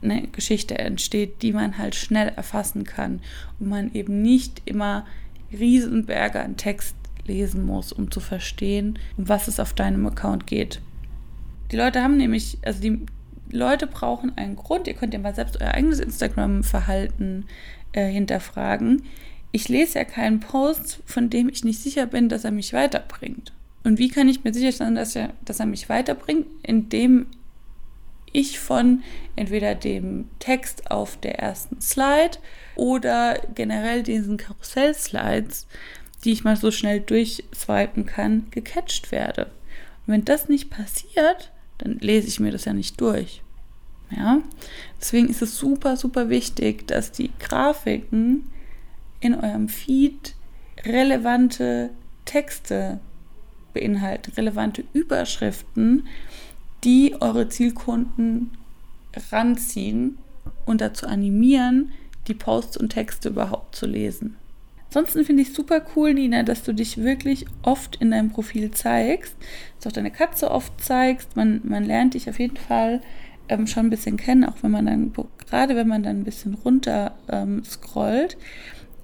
eine 0.09 0.27
Geschichte 0.27 0.77
entsteht, 0.77 1.41
die 1.41 1.53
man 1.53 1.77
halt 1.77 1.95
schnell 1.95 2.29
erfassen 2.29 2.83
kann 2.83 3.21
und 3.59 3.69
man 3.69 3.93
eben 3.93 4.21
nicht 4.21 4.61
immer 4.65 5.05
Riesenberge 5.51 6.41
an 6.41 6.57
Text 6.57 6.95
lesen 7.25 7.65
muss, 7.65 7.91
um 7.91 8.11
zu 8.11 8.19
verstehen, 8.19 8.99
um 9.17 9.27
was 9.27 9.47
es 9.47 9.59
auf 9.59 9.73
deinem 9.73 10.05
Account 10.05 10.47
geht. 10.47 10.81
Die 11.71 11.77
Leute 11.77 12.01
haben 12.01 12.17
nämlich, 12.17 12.57
also 12.63 12.81
die, 12.81 13.05
Leute 13.51 13.87
brauchen 13.87 14.37
einen 14.37 14.55
Grund. 14.55 14.87
Ihr 14.87 14.93
könnt 14.93 15.13
ja 15.13 15.19
mal 15.19 15.35
selbst 15.35 15.59
euer 15.61 15.71
eigenes 15.71 15.99
Instagram-Verhalten 15.99 17.45
äh, 17.93 18.07
hinterfragen. 18.07 19.03
Ich 19.51 19.69
lese 19.69 19.99
ja 19.99 20.05
keinen 20.05 20.39
Post, 20.39 21.01
von 21.05 21.29
dem 21.29 21.49
ich 21.49 21.63
nicht 21.63 21.81
sicher 21.81 22.05
bin, 22.05 22.29
dass 22.29 22.43
er 22.43 22.51
mich 22.51 22.73
weiterbringt. 22.73 23.53
Und 23.83 23.99
wie 23.99 24.09
kann 24.09 24.27
ich 24.27 24.43
mir 24.43 24.53
sicher 24.53 24.71
sein, 24.71 24.95
dass 24.95 25.15
er, 25.15 25.33
dass 25.45 25.59
er 25.59 25.67
mich 25.67 25.89
weiterbringt? 25.89 26.47
Indem 26.63 27.27
ich 28.35 28.59
von 28.59 29.03
entweder 29.35 29.75
dem 29.75 30.29
Text 30.39 30.91
auf 30.91 31.17
der 31.17 31.39
ersten 31.39 31.81
Slide 31.81 32.37
oder 32.75 33.39
generell 33.55 34.03
diesen 34.03 34.37
Karussell-Slides, 34.37 35.67
die 36.23 36.31
ich 36.31 36.43
mal 36.43 36.57
so 36.57 36.71
schnell 36.71 36.99
durchswipen 36.99 38.05
kann, 38.05 38.47
gecatcht 38.51 39.11
werde. 39.11 39.45
Und 40.05 40.13
wenn 40.13 40.25
das 40.25 40.49
nicht 40.49 40.69
passiert, 40.69 41.51
dann 41.77 41.97
lese 41.99 42.27
ich 42.27 42.39
mir 42.39 42.51
das 42.51 42.65
ja 42.65 42.73
nicht 42.73 42.99
durch. 42.99 43.41
Ja? 44.11 44.41
Deswegen 44.99 45.29
ist 45.29 45.41
es 45.41 45.57
super, 45.57 45.97
super 45.97 46.29
wichtig, 46.29 46.87
dass 46.87 47.11
die 47.11 47.31
Grafiken 47.39 48.51
in 49.19 49.33
eurem 49.33 49.69
Feed 49.69 50.35
relevante 50.85 51.91
Texte 52.25 52.99
beinhalten, 53.73 54.31
relevante 54.33 54.83
Überschriften, 54.93 56.07
die 56.85 57.15
eure 57.19 57.49
Zielkunden 57.49 58.51
ranziehen 59.31 60.17
und 60.65 60.81
dazu 60.81 61.07
animieren, 61.07 61.91
die 62.27 62.33
Posts 62.33 62.77
und 62.77 62.89
Texte 62.89 63.29
überhaupt 63.29 63.75
zu 63.75 63.85
lesen. 63.85 64.35
Ansonsten 64.87 65.25
finde 65.25 65.41
ich 65.41 65.53
super 65.53 65.81
cool, 65.95 66.13
Nina, 66.13 66.43
dass 66.43 66.63
du 66.63 66.73
dich 66.73 66.97
wirklich 66.97 67.45
oft 67.63 67.97
in 67.97 68.11
deinem 68.11 68.29
Profil 68.29 68.71
zeigst, 68.71 69.35
dass 69.75 69.83
du 69.83 69.89
auch 69.89 69.93
deine 69.93 70.11
Katze 70.11 70.49
oft 70.49 70.79
zeigst. 70.81 71.35
Man, 71.35 71.59
man 71.63 71.83
lernt 71.83 72.13
dich 72.13 72.29
auf 72.29 72.39
jeden 72.39 72.55
Fall 72.55 73.01
ähm, 73.49 73.67
schon 73.67 73.87
ein 73.87 73.89
bisschen 73.89 74.15
kennen, 74.15 74.45
auch 74.45 74.55
wenn 74.61 74.71
man 74.71 74.85
dann, 74.85 75.11
gerade 75.49 75.75
wenn 75.75 75.87
man 75.87 76.03
dann 76.03 76.21
ein 76.21 76.23
bisschen 76.23 76.53
runter 76.53 77.13
ähm, 77.29 77.63
scrollt. 77.65 78.37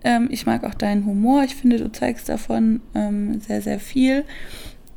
Ähm, 0.03 0.29
ich 0.31 0.45
mag 0.45 0.63
auch 0.63 0.73
deinen 0.73 1.05
Humor. 1.05 1.43
Ich 1.43 1.55
finde, 1.55 1.77
du 1.77 1.91
zeigst 1.91 2.29
davon 2.29 2.81
ähm, 2.95 3.41
sehr, 3.41 3.61
sehr 3.61 3.79
viel. 3.79 4.23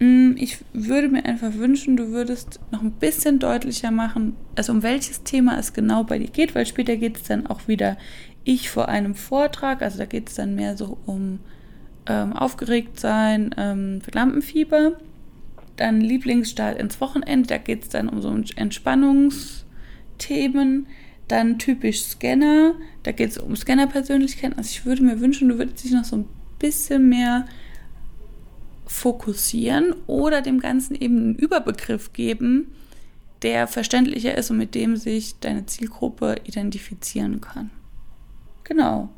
Mm, 0.00 0.32
ich 0.36 0.58
würde 0.72 1.08
mir 1.08 1.24
einfach 1.24 1.54
wünschen, 1.54 1.96
du 1.96 2.10
würdest 2.10 2.60
noch 2.70 2.82
ein 2.82 2.92
bisschen 2.92 3.38
deutlicher 3.38 3.90
machen, 3.90 4.36
also 4.56 4.72
um 4.72 4.82
welches 4.82 5.22
Thema 5.22 5.58
es 5.58 5.72
genau 5.72 6.04
bei 6.04 6.18
dir 6.18 6.30
geht, 6.30 6.54
weil 6.54 6.66
später 6.66 6.96
geht 6.96 7.16
es 7.16 7.22
dann 7.24 7.46
auch 7.46 7.68
wieder 7.68 7.96
ich 8.44 8.70
vor 8.70 8.88
einem 8.88 9.14
Vortrag, 9.14 9.82
also 9.82 9.98
da 9.98 10.04
geht 10.04 10.28
es 10.28 10.34
dann 10.34 10.54
mehr 10.54 10.76
so 10.76 10.98
um 11.06 11.40
ähm, 12.06 12.34
aufgeregt 12.34 13.00
sein, 13.00 13.54
ähm, 13.56 14.02
Lampenfieber. 14.12 14.98
Dann 15.76 16.00
Lieblingsstart 16.00 16.78
ins 16.78 17.00
Wochenende, 17.00 17.48
da 17.48 17.58
geht 17.58 17.82
es 17.82 17.88
dann 17.88 18.08
um 18.08 18.22
so 18.22 18.32
Entspannungsthemen. 18.56 20.86
Dann 21.26 21.58
typisch 21.58 22.02
Scanner, 22.02 22.74
da 23.02 23.12
geht 23.12 23.30
es 23.30 23.38
um 23.38 23.56
Scanner-Persönlichkeiten. 23.56 24.58
Also 24.58 24.68
ich 24.70 24.84
würde 24.84 25.02
mir 25.02 25.20
wünschen, 25.20 25.48
du 25.48 25.56
würdest 25.56 25.82
dich 25.82 25.92
noch 25.92 26.04
so 26.04 26.16
ein 26.16 26.26
bisschen 26.58 27.08
mehr 27.08 27.46
fokussieren 28.86 29.94
oder 30.06 30.42
dem 30.42 30.60
Ganzen 30.60 30.94
eben 30.94 31.18
einen 31.18 31.34
Überbegriff 31.34 32.12
geben, 32.12 32.72
der 33.42 33.66
verständlicher 33.66 34.36
ist 34.36 34.50
und 34.50 34.58
mit 34.58 34.74
dem 34.74 34.96
sich 34.96 35.38
deine 35.40 35.66
Zielgruppe 35.66 36.36
identifizieren 36.44 37.40
kann. 37.40 37.70
Genau. 38.64 39.10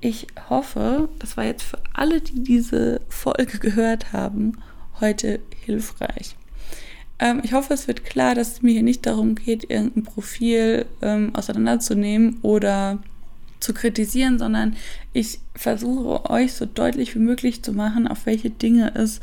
Ich 0.00 0.26
hoffe, 0.48 1.08
das 1.18 1.36
war 1.36 1.44
jetzt 1.44 1.62
für 1.62 1.78
alle, 1.92 2.20
die 2.20 2.42
diese 2.42 3.00
Folge 3.08 3.58
gehört 3.60 4.12
haben, 4.12 4.58
heute 5.00 5.40
hilfreich. 5.64 6.36
Ähm, 7.18 7.40
ich 7.44 7.52
hoffe, 7.52 7.74
es 7.74 7.86
wird 7.86 8.04
klar, 8.04 8.34
dass 8.34 8.52
es 8.52 8.62
mir 8.62 8.72
hier 8.72 8.82
nicht 8.82 9.04
darum 9.06 9.34
geht, 9.34 9.70
irgendein 9.70 10.04
Profil 10.04 10.86
ähm, 11.02 11.34
auseinanderzunehmen 11.34 12.38
oder 12.42 12.98
zu 13.60 13.74
kritisieren, 13.74 14.38
sondern 14.38 14.76
ich 15.12 15.40
versuche 15.54 16.28
euch 16.30 16.54
so 16.54 16.66
deutlich 16.66 17.14
wie 17.14 17.20
möglich 17.20 17.62
zu 17.62 17.72
machen, 17.72 18.08
auf 18.08 18.26
welche 18.26 18.50
Dinge 18.50 18.94
es 18.94 19.20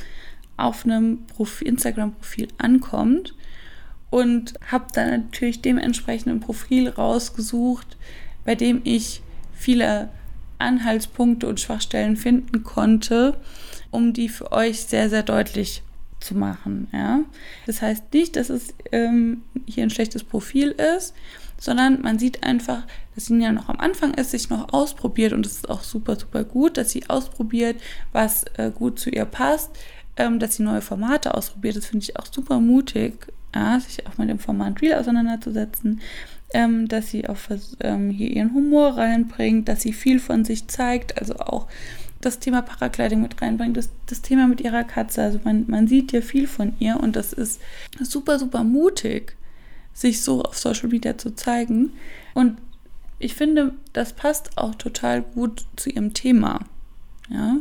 auf 0.55 0.85
einem 0.85 1.19
Instagram-Profil 1.61 2.47
ankommt 2.57 3.35
und 4.09 4.53
habe 4.71 4.85
dann 4.93 5.09
natürlich 5.09 5.61
dementsprechend 5.61 6.29
ein 6.29 6.39
Profil 6.39 6.89
rausgesucht, 6.89 7.97
bei 8.45 8.55
dem 8.55 8.81
ich 8.83 9.21
viele 9.53 10.09
Anhaltspunkte 10.59 11.47
und 11.47 11.59
Schwachstellen 11.59 12.17
finden 12.17 12.63
konnte, 12.63 13.37
um 13.91 14.13
die 14.13 14.29
für 14.29 14.51
euch 14.51 14.81
sehr, 14.81 15.09
sehr 15.09 15.23
deutlich 15.23 15.83
zu 16.19 16.35
machen. 16.35 16.87
Ja? 16.91 17.21
Das 17.65 17.81
heißt 17.81 18.13
nicht, 18.13 18.35
dass 18.35 18.49
es 18.49 18.73
ähm, 18.91 19.43
hier 19.65 19.83
ein 19.83 19.89
schlechtes 19.89 20.23
Profil 20.23 20.71
ist, 20.71 21.13
sondern 21.59 22.01
man 22.01 22.19
sieht 22.19 22.43
einfach, 22.43 22.83
dass 23.15 23.25
sie 23.25 23.37
ja 23.39 23.51
noch 23.51 23.69
am 23.69 23.79
Anfang 23.79 24.13
ist, 24.13 24.31
sich 24.31 24.49
noch 24.49 24.73
ausprobiert 24.73 25.33
und 25.33 25.45
es 25.45 25.57
ist 25.57 25.69
auch 25.69 25.83
super, 25.83 26.15
super 26.15 26.43
gut, 26.43 26.77
dass 26.77 26.91
sie 26.91 27.09
ausprobiert, 27.09 27.81
was 28.11 28.45
äh, 28.57 28.71
gut 28.73 28.99
zu 28.99 29.09
ihr 29.09 29.25
passt, 29.25 29.71
ähm, 30.17 30.39
dass 30.39 30.55
sie 30.55 30.63
neue 30.63 30.81
Formate 30.81 31.33
ausprobiert. 31.33 31.77
Das 31.77 31.87
finde 31.87 32.03
ich 32.03 32.17
auch 32.17 32.27
super 32.31 32.59
mutig, 32.59 33.27
ja, 33.55 33.79
sich 33.79 34.05
auch 34.05 34.17
mit 34.17 34.29
dem 34.29 34.39
Format 34.39 34.81
Real 34.81 34.99
auseinanderzusetzen, 34.99 36.01
ähm, 36.53 36.87
dass 36.87 37.09
sie 37.09 37.27
auch 37.27 37.37
ähm, 37.79 38.09
hier 38.09 38.29
ihren 38.29 38.53
Humor 38.53 38.97
reinbringt, 38.97 39.67
dass 39.67 39.81
sie 39.81 39.93
viel 39.93 40.19
von 40.19 40.45
sich 40.45 40.67
zeigt, 40.67 41.19
also 41.19 41.35
auch 41.37 41.67
das 42.21 42.39
Thema 42.39 42.61
Paragliding 42.61 43.21
mit 43.21 43.41
reinbringt, 43.41 43.77
das, 43.77 43.89
das 44.07 44.21
Thema 44.21 44.47
mit 44.47 44.61
ihrer 44.61 44.83
Katze. 44.83 45.21
Also 45.21 45.39
man, 45.43 45.65
man 45.67 45.87
sieht 45.87 46.11
ja 46.11 46.21
viel 46.21 46.47
von 46.47 46.73
ihr 46.79 46.99
und 46.99 47.15
das 47.15 47.33
ist 47.33 47.61
super, 48.01 48.39
super 48.39 48.63
mutig 48.63 49.36
sich 49.97 50.21
so 50.21 50.43
auf 50.43 50.55
Social 50.57 50.89
Media 50.89 51.17
zu 51.17 51.35
zeigen. 51.35 51.91
Und 52.35 52.59
ich 53.17 53.33
finde, 53.33 53.73
das 53.93 54.13
passt 54.13 54.55
auch 54.55 54.75
total 54.75 55.23
gut 55.23 55.65
zu 55.75 55.89
ihrem 55.89 56.13
Thema. 56.13 56.59
Ja, 57.29 57.57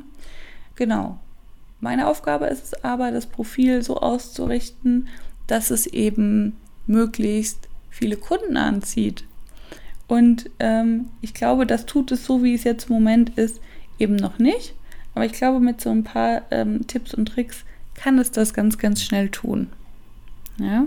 genau. 0.75 1.19
Meine 1.81 2.09
Aufgabe 2.09 2.47
ist 2.47 2.65
es 2.65 2.85
aber, 2.85 3.11
das 3.11 3.25
Profil 3.25 3.83
so 3.83 3.97
auszurichten, 3.97 5.09
dass 5.47 5.71
es 5.71 5.87
eben 5.87 6.57
möglichst 6.87 7.69
viele 7.89 8.19
Kunden 8.19 8.59
anzieht. 8.59 9.25
Und 10.07 10.51
ähm, 10.59 11.07
ich 11.23 11.33
glaube, 11.33 11.67
das 11.67 11.87
tut 11.87 12.13
es 12.13 12.27
so, 12.27 12.43
wie 12.43 12.55
es 12.55 12.65
jetzt 12.65 12.91
im 12.91 12.97
Moment 12.97 13.31
ist, 13.39 13.61
eben 13.99 14.17
noch 14.17 14.39
nicht. 14.39 14.75
Aber 15.15 15.25
ich 15.25 15.33
glaube, 15.33 15.59
mit 15.59 15.81
so 15.81 15.89
ein 15.89 16.05
paar 16.05 16.43
ähm, 16.51 16.87
Tipps 16.87 17.15
und 17.15 17.27
Tricks 17.27 17.65
kann 17.95 18.19
es 18.19 18.31
das 18.31 18.53
ganz, 18.53 18.77
ganz 18.77 19.03
schnell 19.03 19.31
tun. 19.31 19.69
Ja. 20.59 20.87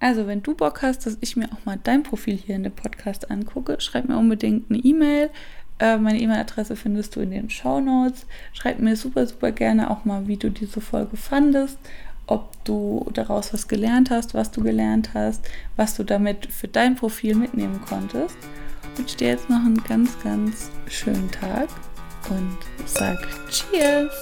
Also, 0.00 0.26
wenn 0.26 0.42
du 0.42 0.54
Bock 0.54 0.80
hast, 0.82 1.04
dass 1.04 1.18
ich 1.20 1.36
mir 1.36 1.46
auch 1.52 1.64
mal 1.66 1.78
dein 1.82 2.02
Profil 2.02 2.36
hier 2.36 2.56
in 2.56 2.62
dem 2.62 2.72
Podcast 2.72 3.30
angucke, 3.30 3.80
schreib 3.80 4.08
mir 4.08 4.16
unbedingt 4.16 4.70
eine 4.70 4.78
E-Mail. 4.78 5.30
Äh, 5.78 5.98
meine 5.98 6.20
E-Mail-Adresse 6.20 6.74
findest 6.74 7.16
du 7.16 7.20
in 7.20 7.30
den 7.30 7.50
Show 7.50 7.80
Notes. 7.80 8.26
Schreib 8.54 8.78
mir 8.80 8.96
super, 8.96 9.26
super 9.26 9.52
gerne 9.52 9.90
auch 9.90 10.06
mal, 10.06 10.26
wie 10.26 10.38
du 10.38 10.50
diese 10.50 10.80
Folge 10.80 11.18
fandest, 11.18 11.78
ob 12.26 12.48
du 12.64 13.06
daraus 13.12 13.52
was 13.52 13.68
gelernt 13.68 14.10
hast, 14.10 14.32
was 14.32 14.50
du 14.50 14.62
gelernt 14.62 15.10
hast, 15.12 15.46
was 15.76 15.96
du 15.96 16.04
damit 16.04 16.46
für 16.46 16.68
dein 16.68 16.96
Profil 16.96 17.34
mitnehmen 17.34 17.80
konntest. 17.86 18.36
Ich 18.92 18.98
wünsche 18.98 19.16
dir 19.18 19.28
jetzt 19.28 19.50
noch 19.50 19.64
einen 19.64 19.82
ganz, 19.84 20.18
ganz 20.22 20.70
schönen 20.86 21.30
Tag 21.30 21.68
und 22.30 22.58
sag 22.86 23.18
Cheers! 23.50 24.12